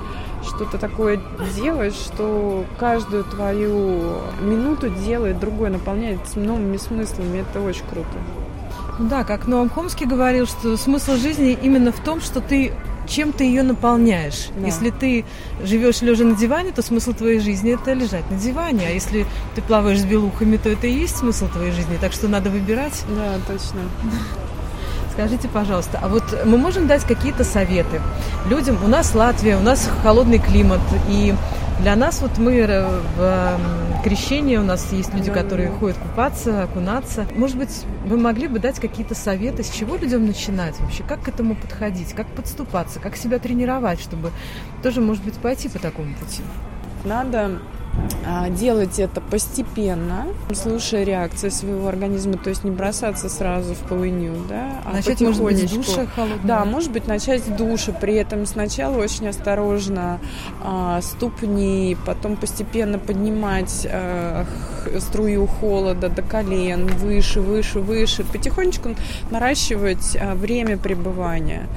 что-то 0.43 0.77
такое 0.77 1.19
делаешь, 1.55 1.93
что 1.93 2.65
каждую 2.79 3.23
твою 3.23 4.21
минуту 4.41 4.89
делает 4.89 5.39
другой, 5.39 5.69
наполняет 5.69 6.19
новыми 6.35 6.77
смыслами. 6.77 7.39
Это 7.39 7.61
очень 7.61 7.85
круто. 7.89 8.09
Да, 8.99 9.23
как 9.23 9.47
Ноам 9.47 9.69
Хомский 9.69 10.05
говорил, 10.05 10.45
что 10.45 10.77
смысл 10.77 11.15
жизни 11.15 11.57
именно 11.59 11.91
в 11.91 11.99
том, 11.99 12.21
что 12.21 12.41
ты 12.41 12.73
чем 13.07 13.33
ты 13.33 13.43
ее 13.43 13.63
наполняешь. 13.63 14.49
Да. 14.55 14.67
Если 14.67 14.89
ты 14.89 15.25
живешь 15.63 16.01
лежа 16.01 16.23
на 16.23 16.35
диване, 16.35 16.71
то 16.71 16.81
смысл 16.81 17.13
твоей 17.13 17.39
жизни 17.39 17.73
это 17.73 17.93
лежать 17.93 18.29
на 18.29 18.37
диване. 18.37 18.87
А 18.87 18.91
если 18.91 19.25
ты 19.55 19.61
плаваешь 19.61 19.99
с 19.99 20.05
белухами, 20.05 20.57
то 20.57 20.69
это 20.69 20.87
и 20.87 20.93
есть 20.93 21.17
смысл 21.17 21.47
твоей 21.49 21.71
жизни. 21.71 21.97
Так 21.99 22.13
что 22.13 22.27
надо 22.27 22.49
выбирать. 22.49 23.03
Да, 23.09 23.37
точно. 23.47 23.81
Скажите, 25.13 25.49
пожалуйста, 25.49 25.99
а 26.01 26.07
вот 26.07 26.23
мы 26.45 26.57
можем 26.57 26.87
дать 26.87 27.03
какие-то 27.03 27.43
советы 27.43 28.01
людям? 28.49 28.77
У 28.83 28.87
нас 28.87 29.13
Латвия, 29.13 29.57
у 29.57 29.61
нас 29.61 29.89
холодный 30.03 30.39
климат, 30.39 30.79
и 31.09 31.35
для 31.81 31.95
нас 31.95 32.21
вот 32.21 32.37
мы 32.37 32.53
э, 32.55 33.01
в 33.17 34.03
крещении, 34.03 34.55
у 34.55 34.63
нас 34.63 34.91
есть 34.93 35.13
люди, 35.13 35.29
которые 35.31 35.69
ходят 35.69 35.97
купаться, 35.97 36.63
окунаться. 36.63 37.25
Может 37.35 37.57
быть, 37.57 37.83
вы 38.05 38.17
могли 38.17 38.47
бы 38.47 38.59
дать 38.59 38.79
какие-то 38.79 39.13
советы, 39.15 39.63
с 39.63 39.69
чего 39.69 39.97
людям 39.97 40.25
начинать 40.25 40.79
вообще, 40.79 41.03
как 41.03 41.23
к 41.23 41.27
этому 41.27 41.55
подходить, 41.55 42.13
как 42.13 42.27
подступаться, 42.27 42.99
как 42.99 43.15
себя 43.17 43.39
тренировать, 43.39 43.99
чтобы 43.99 44.31
тоже, 44.81 45.01
может 45.01 45.23
быть, 45.23 45.35
пойти 45.35 45.69
по 45.69 45.79
такому 45.79 46.13
пути? 46.15 46.41
Надо 47.03 47.59
делать 48.49 48.99
это 48.99 49.21
постепенно, 49.21 50.27
слушая 50.53 51.03
реакции 51.03 51.49
своего 51.49 51.87
организма, 51.87 52.37
то 52.37 52.49
есть 52.49 52.63
не 52.63 52.71
бросаться 52.71 53.29
сразу 53.29 53.73
в 53.73 53.79
полынью, 53.79 54.35
да, 54.47 54.81
а 54.85 54.93
начать, 54.93 55.21
может 55.21 55.43
быть, 55.43 55.69
с 55.69 55.71
душа 55.71 56.05
холодного. 56.05 56.41
Да, 56.43 56.65
может 56.65 56.91
быть, 56.91 57.07
начать 57.07 57.43
с 57.43 57.47
душа, 57.47 57.91
при 57.91 58.15
этом 58.15 58.45
сначала 58.45 58.97
очень 58.97 59.27
осторожно 59.27 60.19
а, 60.63 61.01
ступни, 61.01 61.97
потом 62.05 62.35
постепенно 62.35 62.99
поднимать 62.99 63.87
а, 63.89 64.45
струю 64.99 65.47
холода 65.47 66.09
до 66.09 66.21
колен, 66.21 66.87
выше, 66.87 67.41
выше, 67.41 67.79
выше, 67.79 68.23
потихонечку 68.23 68.95
наращивать 69.29 70.17
а, 70.19 70.35
время 70.35 70.77
пребывания, 70.77 71.67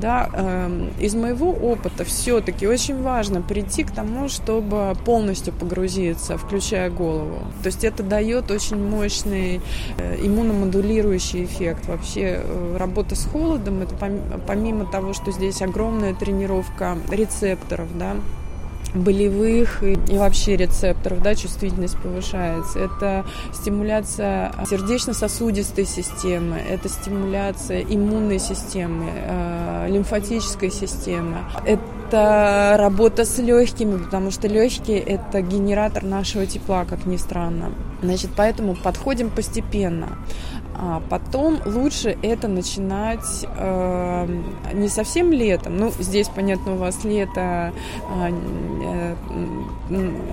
да. 0.00 0.28
А, 0.32 0.88
из 0.98 1.14
моего 1.14 1.50
опыта 1.50 2.04
все-таки 2.04 2.66
очень 2.66 3.02
важно 3.02 3.40
прийти 3.42 3.84
к 3.84 3.90
тому, 3.90 4.28
чтобы 4.28 4.94
полностью 5.04 5.52
погрузиться, 5.64 6.36
включая 6.36 6.90
голову. 6.90 7.38
То 7.62 7.66
есть 7.66 7.84
это 7.84 8.02
дает 8.02 8.50
очень 8.50 8.76
мощный 8.76 9.60
э, 9.96 10.16
иммуномодулирующий 10.20 11.44
эффект. 11.44 11.88
Вообще 11.88 12.40
э, 12.42 12.76
работа 12.78 13.14
с 13.14 13.24
холодом, 13.24 13.82
это 13.82 13.94
помимо 14.46 14.84
того, 14.86 15.14
что 15.14 15.32
здесь 15.32 15.62
огромная 15.62 16.14
тренировка 16.14 16.98
рецепторов, 17.10 17.88
да, 17.98 18.16
болевых 18.94 19.82
и, 19.82 19.94
и 20.08 20.18
вообще 20.18 20.56
рецепторов, 20.56 21.22
да, 21.22 21.34
чувствительность 21.34 21.98
повышается. 21.98 22.78
Это 22.78 23.24
стимуляция 23.52 24.52
сердечно-сосудистой 24.68 25.86
системы, 25.86 26.56
это 26.56 26.88
стимуляция 26.88 27.82
иммунной 27.82 28.38
системы, 28.38 29.06
э, 29.14 29.88
лимфатической 29.90 30.70
системы. 30.70 31.38
Это 31.64 31.82
работа 32.76 33.24
с 33.24 33.38
легкими, 33.38 33.98
потому 33.98 34.30
что 34.30 34.48
легкие 34.48 35.00
это 35.00 35.40
генератор 35.40 36.04
нашего 36.04 36.46
тепла, 36.46 36.84
как 36.84 37.06
ни 37.06 37.16
странно. 37.16 37.72
Значит, 38.02 38.30
поэтому 38.36 38.74
подходим 38.74 39.30
постепенно. 39.30 40.18
А 40.76 41.00
потом 41.08 41.60
лучше 41.64 42.18
это 42.22 42.48
начинать 42.48 43.46
э, 43.56 44.28
не 44.72 44.88
совсем 44.88 45.30
летом. 45.30 45.76
Ну, 45.76 45.92
здесь, 46.00 46.28
понятно, 46.28 46.74
у 46.74 46.76
вас 46.76 47.04
лето 47.04 47.72
э, 48.10 48.30
э, 48.80 49.14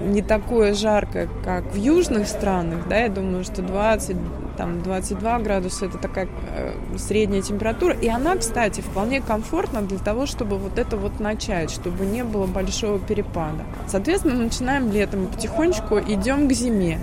не 0.07 0.21
такое 0.23 0.73
жаркое, 0.73 1.29
как 1.43 1.71
в 1.73 1.75
южных 1.75 2.27
странах, 2.27 2.87
да, 2.89 2.97
я 2.97 3.09
думаю, 3.09 3.43
что 3.43 3.61
20, 3.61 4.17
там, 4.61 4.83
22 4.83 5.39
градуса 5.39 5.87
это 5.87 5.97
такая 5.97 6.27
э, 6.55 6.73
средняя 6.95 7.41
температура. 7.41 7.95
И 7.95 8.07
она, 8.07 8.35
кстати, 8.35 8.81
вполне 8.81 9.19
комфортна 9.19 9.81
для 9.81 9.97
того, 9.97 10.27
чтобы 10.27 10.59
вот 10.59 10.77
это 10.77 10.97
вот 10.97 11.19
начать, 11.19 11.71
чтобы 11.71 12.05
не 12.05 12.23
было 12.23 12.45
большого 12.45 12.99
перепада. 12.99 13.63
Соответственно, 13.87 14.35
начинаем 14.35 14.91
летом 14.91 15.25
потихонечку 15.25 15.97
идем 15.97 16.47
к 16.47 16.53
зиме. 16.53 16.99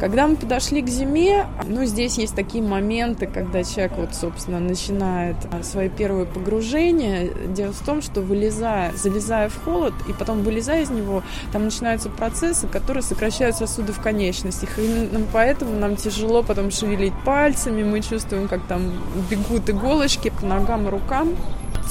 Когда 0.00 0.26
мы 0.26 0.36
подошли 0.36 0.82
к 0.82 0.88
зиме, 0.88 1.46
ну, 1.66 1.84
здесь 1.84 2.18
есть 2.18 2.34
такие 2.34 2.62
моменты, 2.62 3.26
когда 3.26 3.62
человек, 3.62 3.92
вот, 3.96 4.14
собственно, 4.14 4.58
начинает 4.58 5.36
а, 5.52 5.62
свои 5.62 5.88
первые 5.88 6.26
погружения. 6.26 7.30
Дело 7.48 7.72
в 7.72 7.84
том, 7.84 8.02
что 8.02 8.20
вылезая, 8.20 8.92
залезая 8.94 9.48
в 9.48 9.64
холод 9.64 9.94
и 10.08 10.12
потом 10.12 10.42
вылезая 10.42 10.82
из 10.82 10.90
него, 10.90 11.22
там 11.52 11.64
начинаются 11.64 12.08
процессы, 12.08 12.66
которые 12.66 13.02
сокращают 13.02 13.56
сосуды 13.56 13.92
в 13.92 14.00
конечностях. 14.00 14.78
И 14.78 15.08
поэтому 15.32 15.78
нам 15.78 15.96
тяжело 15.96 16.42
потом 16.42 16.70
шевелить 16.70 17.14
пальцами, 17.24 17.82
мы 17.84 18.00
чувствуем, 18.00 18.48
как 18.48 18.66
там 18.66 18.92
бегут 19.30 19.70
иголочки 19.70 20.30
по 20.30 20.44
ногам 20.44 20.88
рукам, 20.88 21.36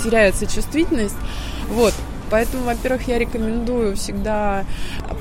теряется 0.03 0.45
чувствительность. 0.45 1.15
Вот. 1.69 1.93
Поэтому, 2.33 2.63
во-первых, 2.63 3.07
я 3.09 3.19
рекомендую 3.19 3.95
всегда 3.95 4.65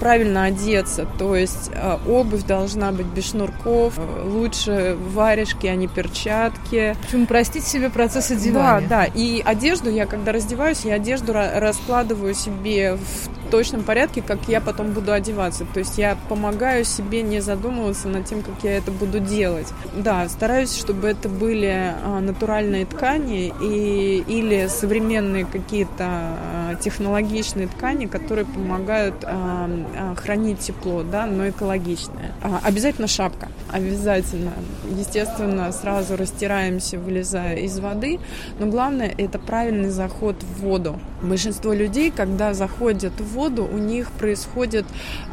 правильно 0.01 0.45
одеться, 0.45 1.07
то 1.19 1.37
есть 1.37 1.71
э, 1.71 1.99
обувь 2.09 2.45
должна 2.45 2.91
быть 2.91 3.05
без 3.05 3.33
шнурков, 3.33 4.01
лучше 4.25 4.97
варежки, 5.13 5.67
а 5.67 5.75
не 5.75 5.89
перчатки. 5.89 6.97
Почему 7.03 7.27
простить 7.27 7.65
себе 7.65 7.91
процесс 7.91 8.31
одевания? 8.31 8.89
Да, 8.89 9.05
да. 9.05 9.13
И 9.15 9.43
одежду 9.45 9.91
я, 9.91 10.07
когда 10.07 10.33
раздеваюсь, 10.33 10.87
я 10.87 10.95
одежду 10.95 11.35
раскладываю 11.35 12.33
себе 12.33 12.95
в 12.95 13.42
точном 13.53 13.83
порядке, 13.83 14.23
как 14.23 14.49
я 14.49 14.63
потом 14.63 14.93
буду 14.93 15.13
одеваться. 15.13 15.67
То 15.75 15.81
есть 15.81 15.99
я 15.99 16.17
помогаю 16.31 16.87
себе 16.87 17.21
не 17.21 17.41
задумываться 17.41 18.09
над 18.09 18.25
тем, 18.25 18.43
как 18.43 18.55
я 18.65 18.79
это 18.79 18.91
буду 18.91 19.21
делать. 19.21 19.67
Да, 19.95 20.27
стараюсь, 20.31 20.75
чтобы 20.75 21.09
это 21.09 21.29
были 21.29 21.95
а, 22.03 22.21
натуральные 22.21 22.87
ткани 22.87 23.53
и, 23.63 24.25
или 24.27 24.69
современные 24.69 25.45
какие-то 25.45 26.07
а, 26.09 26.75
технологичные 26.81 27.69
ткани, 27.69 28.07
которые 28.07 28.47
помогают 28.47 29.17
а, 29.23 29.69
хранить 30.17 30.61
тепло, 30.61 31.03
да, 31.03 31.27
но 31.27 31.51
экологичные. 31.51 32.33
Обязательно 32.63 33.07
шапка, 33.07 33.49
обязательно. 33.71 34.53
Естественно, 34.99 35.71
сразу 35.73 36.17
растираемся, 36.17 36.99
вылезая 36.99 37.57
из 37.57 37.79
воды, 37.79 38.19
но 38.59 38.67
главное 38.67 39.13
это 39.19 39.39
правильный 39.39 39.91
заход 39.91 40.37
в 40.43 40.63
воду. 40.63 40.99
Большинство 41.23 41.75
людей, 41.75 42.11
когда 42.11 42.55
заходят 42.55 43.13
в 43.21 43.35
воду, 43.35 43.42
у 43.49 43.79
них 43.79 44.11
происходит 44.13 44.85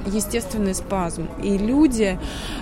естественный 0.05 0.73
спазм. 0.73 1.27
И 1.43 1.57
люди 1.57 2.19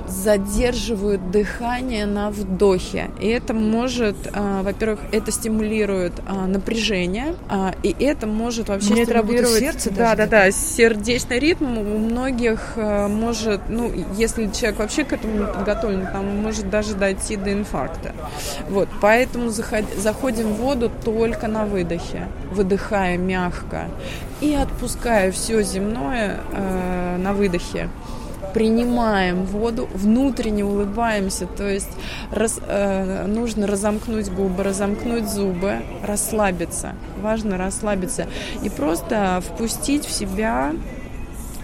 задерживают 0.07 1.31
дыхание 1.31 2.05
на 2.05 2.29
вдохе. 2.29 3.09
И 3.19 3.27
это 3.27 3.53
может, 3.53 4.15
а, 4.33 4.63
во-первых, 4.63 4.99
это 5.11 5.31
стимулирует 5.31 6.13
а, 6.25 6.47
напряжение, 6.47 7.35
а, 7.49 7.73
и 7.83 7.95
это 7.99 8.27
может 8.27 8.69
вообще 8.69 8.93
Мне 8.93 9.05
стимулировать... 9.05 9.59
сердце 9.59 9.91
Да, 9.91 10.15
да, 10.15 10.27
да. 10.27 10.51
Сердечный 10.51 11.39
ритм 11.39 11.77
у 11.77 11.97
многих 11.97 12.73
может, 12.75 13.61
ну, 13.69 13.91
если 14.15 14.47
человек 14.47 14.79
вообще 14.79 15.03
к 15.03 15.13
этому 15.13 15.39
не 15.39 15.45
подготовлен, 15.45 16.07
там 16.11 16.41
может 16.41 16.69
даже 16.69 16.95
дойти 16.95 17.35
до 17.35 17.53
инфаркта. 17.53 18.13
Вот, 18.69 18.89
поэтому 19.01 19.49
заходим 19.49 20.53
в 20.53 20.57
воду 20.57 20.91
только 21.03 21.47
на 21.47 21.65
выдохе. 21.65 22.27
Выдыхаем 22.57 23.27
мягко 23.27 23.87
и 24.41 24.55
отпуская 24.55 25.31
все 25.31 25.61
земное 25.61 26.39
э, 26.51 27.17
на 27.17 27.33
выдохе 27.33 27.89
принимаем 28.53 29.45
воду, 29.45 29.87
внутренне 29.93 30.65
улыбаемся, 30.65 31.45
то 31.45 31.69
есть 31.69 31.91
раз, 32.31 32.59
э, 32.67 33.27
нужно 33.27 33.67
разомкнуть 33.67 34.31
губы, 34.31 34.63
разомкнуть 34.63 35.29
зубы, 35.29 35.81
расслабиться. 36.03 36.95
Важно 37.21 37.57
расслабиться 37.57 38.25
и 38.63 38.69
просто 38.69 39.43
впустить 39.45 40.05
в 40.05 40.11
себя 40.11 40.73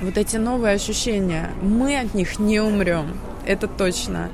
вот 0.02 0.18
эти 0.20 0.38
новые 0.38 0.76
ощущения. 0.76 1.50
Мы 1.64 1.98
от 1.98 2.14
них 2.14 2.38
не 2.38 2.60
умрем 2.60 3.08
это 3.46 3.68
точно. 3.68 4.30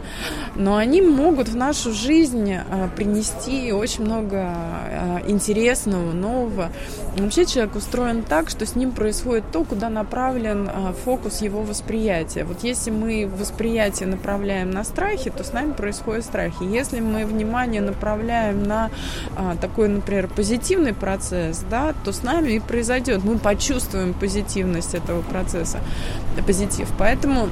Но 0.55 0.75
они 0.75 1.01
могут 1.01 1.49
в 1.49 1.55
нашу 1.55 1.93
жизнь 1.93 2.53
а, 2.53 2.89
принести 2.95 3.71
очень 3.71 4.05
много 4.05 4.37
а, 4.37 5.21
интересного, 5.27 6.11
нового. 6.11 6.71
Вообще 7.17 7.45
человек 7.45 7.75
устроен 7.75 8.23
так, 8.23 8.49
что 8.49 8.65
с 8.65 8.75
ним 8.75 8.91
происходит 8.91 9.45
то, 9.51 9.63
куда 9.63 9.89
направлен 9.89 10.69
а, 10.69 10.93
фокус 11.05 11.41
его 11.41 11.61
восприятия. 11.61 12.43
Вот 12.43 12.63
если 12.63 12.91
мы 12.91 13.27
восприятие 13.27 14.07
направляем 14.09 14.71
на 14.71 14.83
страхи, 14.83 15.29
то 15.29 15.43
с 15.43 15.53
нами 15.53 15.73
происходят 15.73 16.25
страхи. 16.25 16.63
Если 16.63 16.99
мы 16.99 17.25
внимание 17.25 17.81
направляем 17.81 18.63
на 18.63 18.89
такой, 19.61 19.87
например, 19.87 20.27
позитивный 20.27 20.93
процесс, 20.93 21.63
да, 21.69 21.93
то 22.03 22.11
с 22.11 22.23
нами 22.23 22.51
и 22.53 22.59
произойдет. 22.59 23.23
Мы 23.23 23.37
почувствуем 23.37 24.13
позитивность 24.13 24.95
этого 24.95 25.21
процесса, 25.21 25.79
позитив. 26.45 26.89
Поэтому 26.97 27.49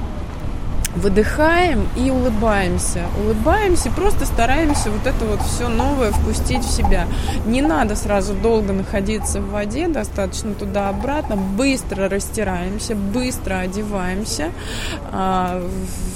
выдыхаем 0.97 1.87
и 1.95 2.09
улыбаемся. 2.09 3.05
Улыбаемся, 3.23 3.89
просто 3.91 4.25
стараемся 4.25 4.89
вот 4.89 5.05
это 5.05 5.25
вот 5.25 5.41
все 5.41 5.67
новое 5.67 6.11
впустить 6.11 6.63
в 6.63 6.69
себя. 6.69 7.07
Не 7.45 7.61
надо 7.61 7.95
сразу 7.95 8.33
долго 8.33 8.73
находиться 8.73 9.39
в 9.39 9.51
воде, 9.51 9.87
достаточно 9.87 10.53
туда-обратно. 10.53 11.35
Быстро 11.35 12.09
растираемся, 12.09 12.95
быстро 12.95 13.59
одеваемся 13.59 14.51
а, 15.11 15.61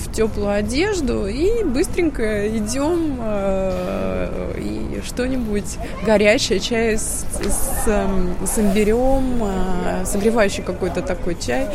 в 0.05 0.11
теплую 0.11 0.51
одежду 0.51 1.27
и 1.27 1.63
быстренько 1.63 2.49
идем 2.57 3.17
а, 3.19 4.53
и 4.57 5.01
что-нибудь 5.05 5.77
горячее, 6.05 6.59
чай 6.59 6.97
с, 6.97 7.25
с, 7.39 7.85
с 7.85 8.59
имбирем, 8.59 9.43
а, 9.43 10.05
согревающий 10.05 10.63
какой-то 10.63 11.01
такой 11.01 11.35
чай, 11.39 11.67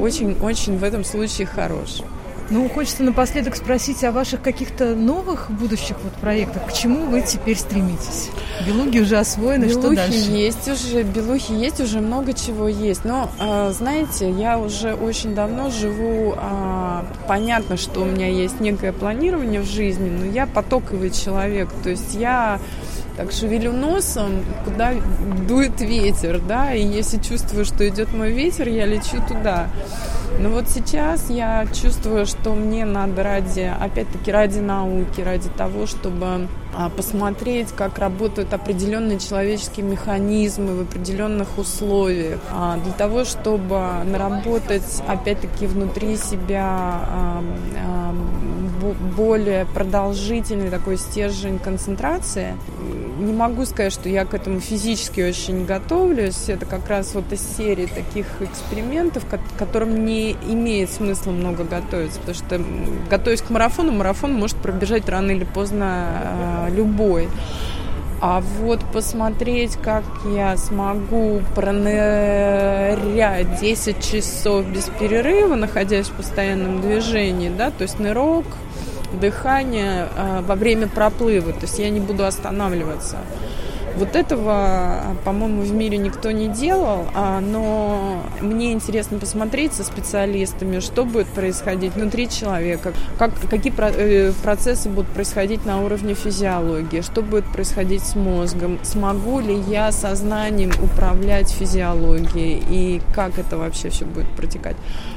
очень-очень 0.00 0.78
в 0.78 0.84
этом 0.84 1.04
случае 1.04 1.46
хорош. 1.46 2.01
Ну, 2.52 2.68
хочется 2.68 3.02
напоследок 3.02 3.56
спросить 3.56 4.04
о 4.04 4.12
ваших 4.12 4.42
каких-то 4.42 4.94
новых 4.94 5.50
будущих 5.50 5.96
вот 6.04 6.12
проектах. 6.12 6.66
К 6.66 6.72
чему 6.74 7.06
вы 7.06 7.22
теперь 7.22 7.56
стремитесь? 7.56 8.28
Белуги 8.66 9.00
уже 9.00 9.16
освоены, 9.16 9.64
белухи 9.64 9.80
что 9.80 9.96
дальше? 9.96 10.18
есть 10.18 10.68
уже, 10.68 11.02
белухи 11.02 11.52
есть, 11.52 11.80
уже 11.80 12.00
много 12.00 12.34
чего 12.34 12.68
есть. 12.68 13.06
Но, 13.06 13.30
э, 13.40 13.72
знаете, 13.72 14.30
я 14.30 14.58
уже 14.58 14.92
очень 14.92 15.34
давно 15.34 15.70
живу, 15.70 16.34
э, 16.36 17.02
понятно, 17.26 17.78
что 17.78 18.02
у 18.02 18.04
меня 18.04 18.28
есть 18.28 18.60
некое 18.60 18.92
планирование 18.92 19.62
в 19.62 19.66
жизни, 19.66 20.10
но 20.10 20.26
я 20.26 20.46
потоковый 20.46 21.10
человек, 21.10 21.70
то 21.82 21.88
есть 21.88 22.14
я 22.14 22.60
так 23.16 23.32
шевелю 23.32 23.72
носом, 23.72 24.44
куда 24.66 24.92
дует 25.48 25.80
ветер, 25.80 26.38
да, 26.46 26.74
и 26.74 26.84
если 26.84 27.16
чувствую, 27.16 27.64
что 27.64 27.88
идет 27.88 28.12
мой 28.12 28.30
ветер, 28.30 28.68
я 28.68 28.84
лечу 28.84 29.22
туда. 29.26 29.68
Но 30.38 30.50
вот 30.50 30.68
сейчас 30.68 31.30
я 31.30 31.66
чувствую, 31.66 32.26
что 32.26 32.54
мне 32.54 32.84
надо 32.84 33.22
ради, 33.22 33.72
опять-таки, 33.80 34.32
ради 34.32 34.58
науки, 34.58 35.20
ради 35.20 35.48
того, 35.50 35.86
чтобы 35.86 36.48
а, 36.74 36.88
посмотреть, 36.88 37.68
как 37.72 37.98
работают 37.98 38.52
определенные 38.54 39.18
человеческие 39.18 39.86
механизмы 39.86 40.74
в 40.74 40.80
определенных 40.82 41.58
условиях, 41.58 42.40
а, 42.50 42.78
для 42.78 42.92
того, 42.92 43.24
чтобы 43.24 43.78
наработать, 44.04 45.02
опять-таки, 45.06 45.66
внутри 45.66 46.16
себя 46.16 47.40
более 49.16 49.64
продолжительный 49.66 50.70
такой 50.70 50.96
стержень 50.96 51.58
концентрации. 51.58 52.56
Не 53.22 53.32
могу 53.32 53.64
сказать, 53.66 53.92
что 53.92 54.08
я 54.08 54.24
к 54.24 54.34
этому 54.34 54.58
физически 54.58 55.20
очень 55.20 55.64
готовлюсь. 55.64 56.48
Это 56.48 56.66
как 56.66 56.88
раз 56.88 57.14
вот 57.14 57.32
из 57.32 57.40
серии 57.56 57.86
таких 57.86 58.26
экспериментов, 58.40 59.24
к 59.26 59.38
которым 59.56 60.04
не 60.04 60.32
имеет 60.32 60.90
смысла 60.90 61.30
много 61.30 61.62
готовиться, 61.62 62.18
потому 62.18 62.34
что 62.34 62.60
готовясь 63.08 63.42
к 63.42 63.50
марафону, 63.50 63.92
марафон 63.92 64.34
может 64.34 64.56
пробежать 64.56 65.08
рано 65.08 65.30
или 65.30 65.44
поздно 65.44 66.68
любой. 66.74 67.28
А 68.20 68.40
вот 68.60 68.80
посмотреть, 68.92 69.76
как 69.76 70.04
я 70.32 70.56
смогу 70.56 71.42
пронырять 71.54 72.96
10 73.60 74.00
часов 74.00 74.66
без 74.66 74.88
перерыва, 74.98 75.54
находясь 75.54 76.08
в 76.08 76.12
постоянном 76.12 76.80
движении, 76.80 77.50
да, 77.50 77.70
то 77.70 77.82
есть 77.82 77.98
нырок, 77.98 78.46
дыхание 79.20 80.08
э, 80.14 80.40
во 80.46 80.54
время 80.54 80.88
проплыва, 80.88 81.52
то 81.52 81.62
есть 81.62 81.78
я 81.78 81.90
не 81.90 82.00
буду 82.00 82.24
останавливаться. 82.24 83.18
Вот 83.96 84.16
этого, 84.16 85.16
по-моему, 85.24 85.62
в 85.62 85.72
мире 85.72 85.98
никто 85.98 86.30
не 86.30 86.48
делал, 86.48 87.06
а, 87.14 87.40
но 87.40 88.22
мне 88.40 88.72
интересно 88.72 89.18
посмотреть 89.18 89.74
со 89.74 89.84
специалистами, 89.84 90.80
что 90.80 91.04
будет 91.04 91.26
происходить 91.28 91.94
внутри 91.94 92.28
человека, 92.28 92.92
как, 93.18 93.32
какие 93.50 93.72
э, 93.76 94.32
процессы 94.42 94.88
будут 94.88 95.10
происходить 95.10 95.66
на 95.66 95.82
уровне 95.82 96.14
физиологии, 96.14 97.02
что 97.02 97.20
будет 97.22 97.44
происходить 97.52 98.02
с 98.02 98.16
мозгом, 98.16 98.78
смогу 98.82 99.40
ли 99.40 99.54
я 99.68 99.92
сознанием 99.92 100.70
управлять 100.82 101.50
физиологией 101.50 102.62
и 102.70 103.02
как 103.14 103.38
это 103.38 103.58
вообще 103.58 103.90
все 103.90 104.06
будет 104.06 104.28
протекать, 104.30 104.76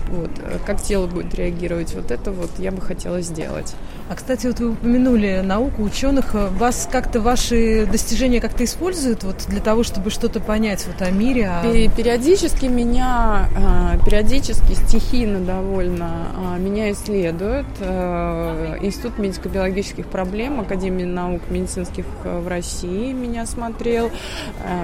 вот, 0.10 0.32
как 0.66 0.82
тело 0.82 1.08
будет 1.08 1.34
реагировать, 1.34 1.94
вот 1.96 2.12
это 2.12 2.32
вот 2.32 2.52
я 2.58 2.72
бы 2.72 2.82
хотела 2.82 3.22
сделать. 3.22 3.74
А, 4.10 4.16
кстати, 4.16 4.48
вот 4.48 4.60
вы 4.60 4.72
упомянули 4.72 5.42
науку, 5.44 5.82
ученых, 5.82 6.34
вас 6.34 6.88
как-то 6.92 7.22
ваши 7.22 7.88
достижения 7.90 8.42
как-то 8.42 8.65
используют 8.66 9.24
вот 9.24 9.46
для 9.48 9.62
того, 9.62 9.84
чтобы 9.84 10.10
что-то 10.10 10.40
понять 10.40 10.86
вот 10.86 11.02
о 11.02 11.12
мире? 11.12 11.50
О... 11.50 11.64
Периодически 11.96 12.66
меня, 12.66 13.50
а, 13.56 13.98
периодически 14.06 14.74
стихийно 14.74 15.40
довольно 15.40 16.28
а, 16.36 16.58
меня 16.58 16.92
исследуют. 16.92 17.68
А, 17.80 18.78
Институт 18.82 19.18
медико-биологических 19.18 20.08
проблем, 20.08 20.60
Академия 20.60 21.06
наук 21.06 21.44
медицинских 21.50 22.06
в 22.24 22.48
России 22.48 23.14
меня 23.14 23.46
смотрел, 23.46 24.12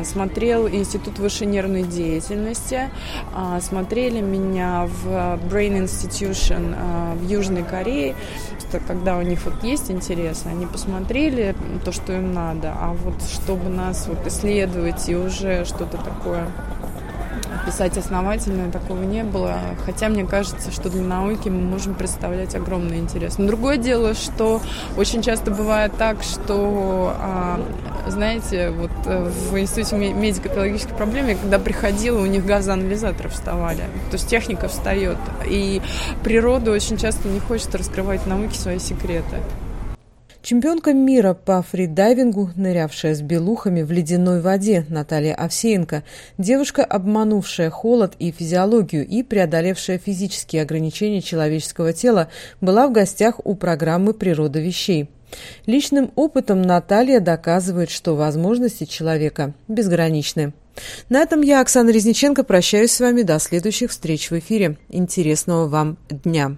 смотрел 0.03 0.67
Институт 0.67 1.19
высшей 1.19 1.47
нервной 1.47 1.83
деятельности, 1.83 2.89
смотрели 3.61 4.21
меня 4.21 4.87
в 4.87 5.39
Brain 5.49 5.83
Institution 5.83 7.17
в 7.17 7.27
Южной 7.27 7.63
Корее 7.63 8.15
когда 8.79 9.17
у 9.17 9.21
них 9.21 9.39
вот 9.45 9.63
есть 9.63 9.91
интерес, 9.91 10.43
они 10.45 10.65
посмотрели 10.65 11.55
то, 11.83 11.91
что 11.91 12.13
им 12.13 12.33
надо, 12.33 12.73
а 12.79 12.93
вот 12.93 13.21
чтобы 13.23 13.69
нас 13.69 14.07
вот 14.07 14.25
исследовать 14.25 15.09
и 15.09 15.15
уже 15.15 15.65
что-то 15.65 15.97
такое 15.97 16.47
писать 17.65 17.97
основательно, 17.97 18.71
такого 18.71 19.03
не 19.03 19.23
было. 19.23 19.59
Хотя 19.85 20.09
мне 20.09 20.25
кажется, 20.25 20.71
что 20.71 20.89
для 20.89 21.01
науки 21.01 21.49
мы 21.49 21.61
можем 21.61 21.93
представлять 21.93 22.55
огромный 22.55 22.99
интерес. 22.99 23.37
Но 23.37 23.47
другое 23.47 23.77
дело, 23.77 24.13
что 24.13 24.61
очень 24.97 25.21
часто 25.21 25.51
бывает 25.51 25.93
так, 25.97 26.23
что, 26.23 27.13
а, 27.17 27.59
знаете, 28.07 28.71
вот 28.71 28.91
э, 29.05 29.29
в 29.29 29.59
Институте 29.59 29.95
медико-биологических 29.95 30.95
проблем, 30.95 31.27
я 31.27 31.35
когда 31.35 31.59
приходила, 31.59 32.19
у 32.21 32.25
них 32.25 32.45
газоанализаторы 32.45 33.29
вставали. 33.29 33.83
То 34.09 34.13
есть 34.13 34.27
техника 34.27 34.67
встает. 34.67 35.17
И 35.45 35.81
природа 36.23 36.71
очень 36.71 36.97
часто 36.97 37.27
не 37.27 37.39
хочет 37.39 37.73
раскрывать 37.75 38.25
науке 38.25 38.57
свои 38.57 38.79
секреты. 38.79 39.37
Чемпионка 40.43 40.93
мира 40.93 41.35
по 41.35 41.61
фридайвингу, 41.61 42.49
нырявшая 42.55 43.13
с 43.13 43.21
белухами 43.21 43.83
в 43.83 43.91
ледяной 43.91 44.41
воде 44.41 44.85
Наталья 44.89 45.35
Овсеенко, 45.35 46.03
девушка, 46.39 46.83
обманувшая 46.83 47.69
холод 47.69 48.13
и 48.17 48.31
физиологию 48.31 49.07
и 49.07 49.21
преодолевшая 49.21 49.99
физические 49.99 50.63
ограничения 50.63 51.21
человеческого 51.21 51.93
тела, 51.93 52.29
была 52.59 52.87
в 52.87 52.91
гостях 52.91 53.39
у 53.43 53.53
программы 53.53 54.13
«Природа 54.13 54.59
вещей». 54.59 55.09
Личным 55.67 56.11
опытом 56.15 56.63
Наталья 56.63 57.19
доказывает, 57.19 57.91
что 57.91 58.15
возможности 58.15 58.85
человека 58.85 59.53
безграничны. 59.67 60.53
На 61.07 61.19
этом 61.19 61.41
я, 61.41 61.61
Оксана 61.61 61.91
Резниченко, 61.91 62.43
прощаюсь 62.43 62.91
с 62.91 62.99
вами 62.99 63.21
до 63.21 63.37
следующих 63.37 63.91
встреч 63.91 64.31
в 64.31 64.39
эфире. 64.39 64.77
Интересного 64.89 65.67
вам 65.67 65.97
дня! 66.09 66.57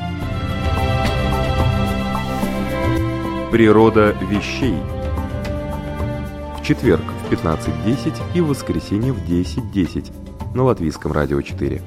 Природа 3.51 4.15
вещей. 4.29 4.77
В 6.57 6.63
четверг 6.63 7.03
в 7.27 7.33
15.10 7.33 8.17
и 8.33 8.39
в 8.39 8.47
воскресенье 8.47 9.11
в 9.11 9.29
10.10 9.29 10.55
на 10.55 10.63
Латвийском 10.63 11.11
радио 11.11 11.41
4. 11.41 11.81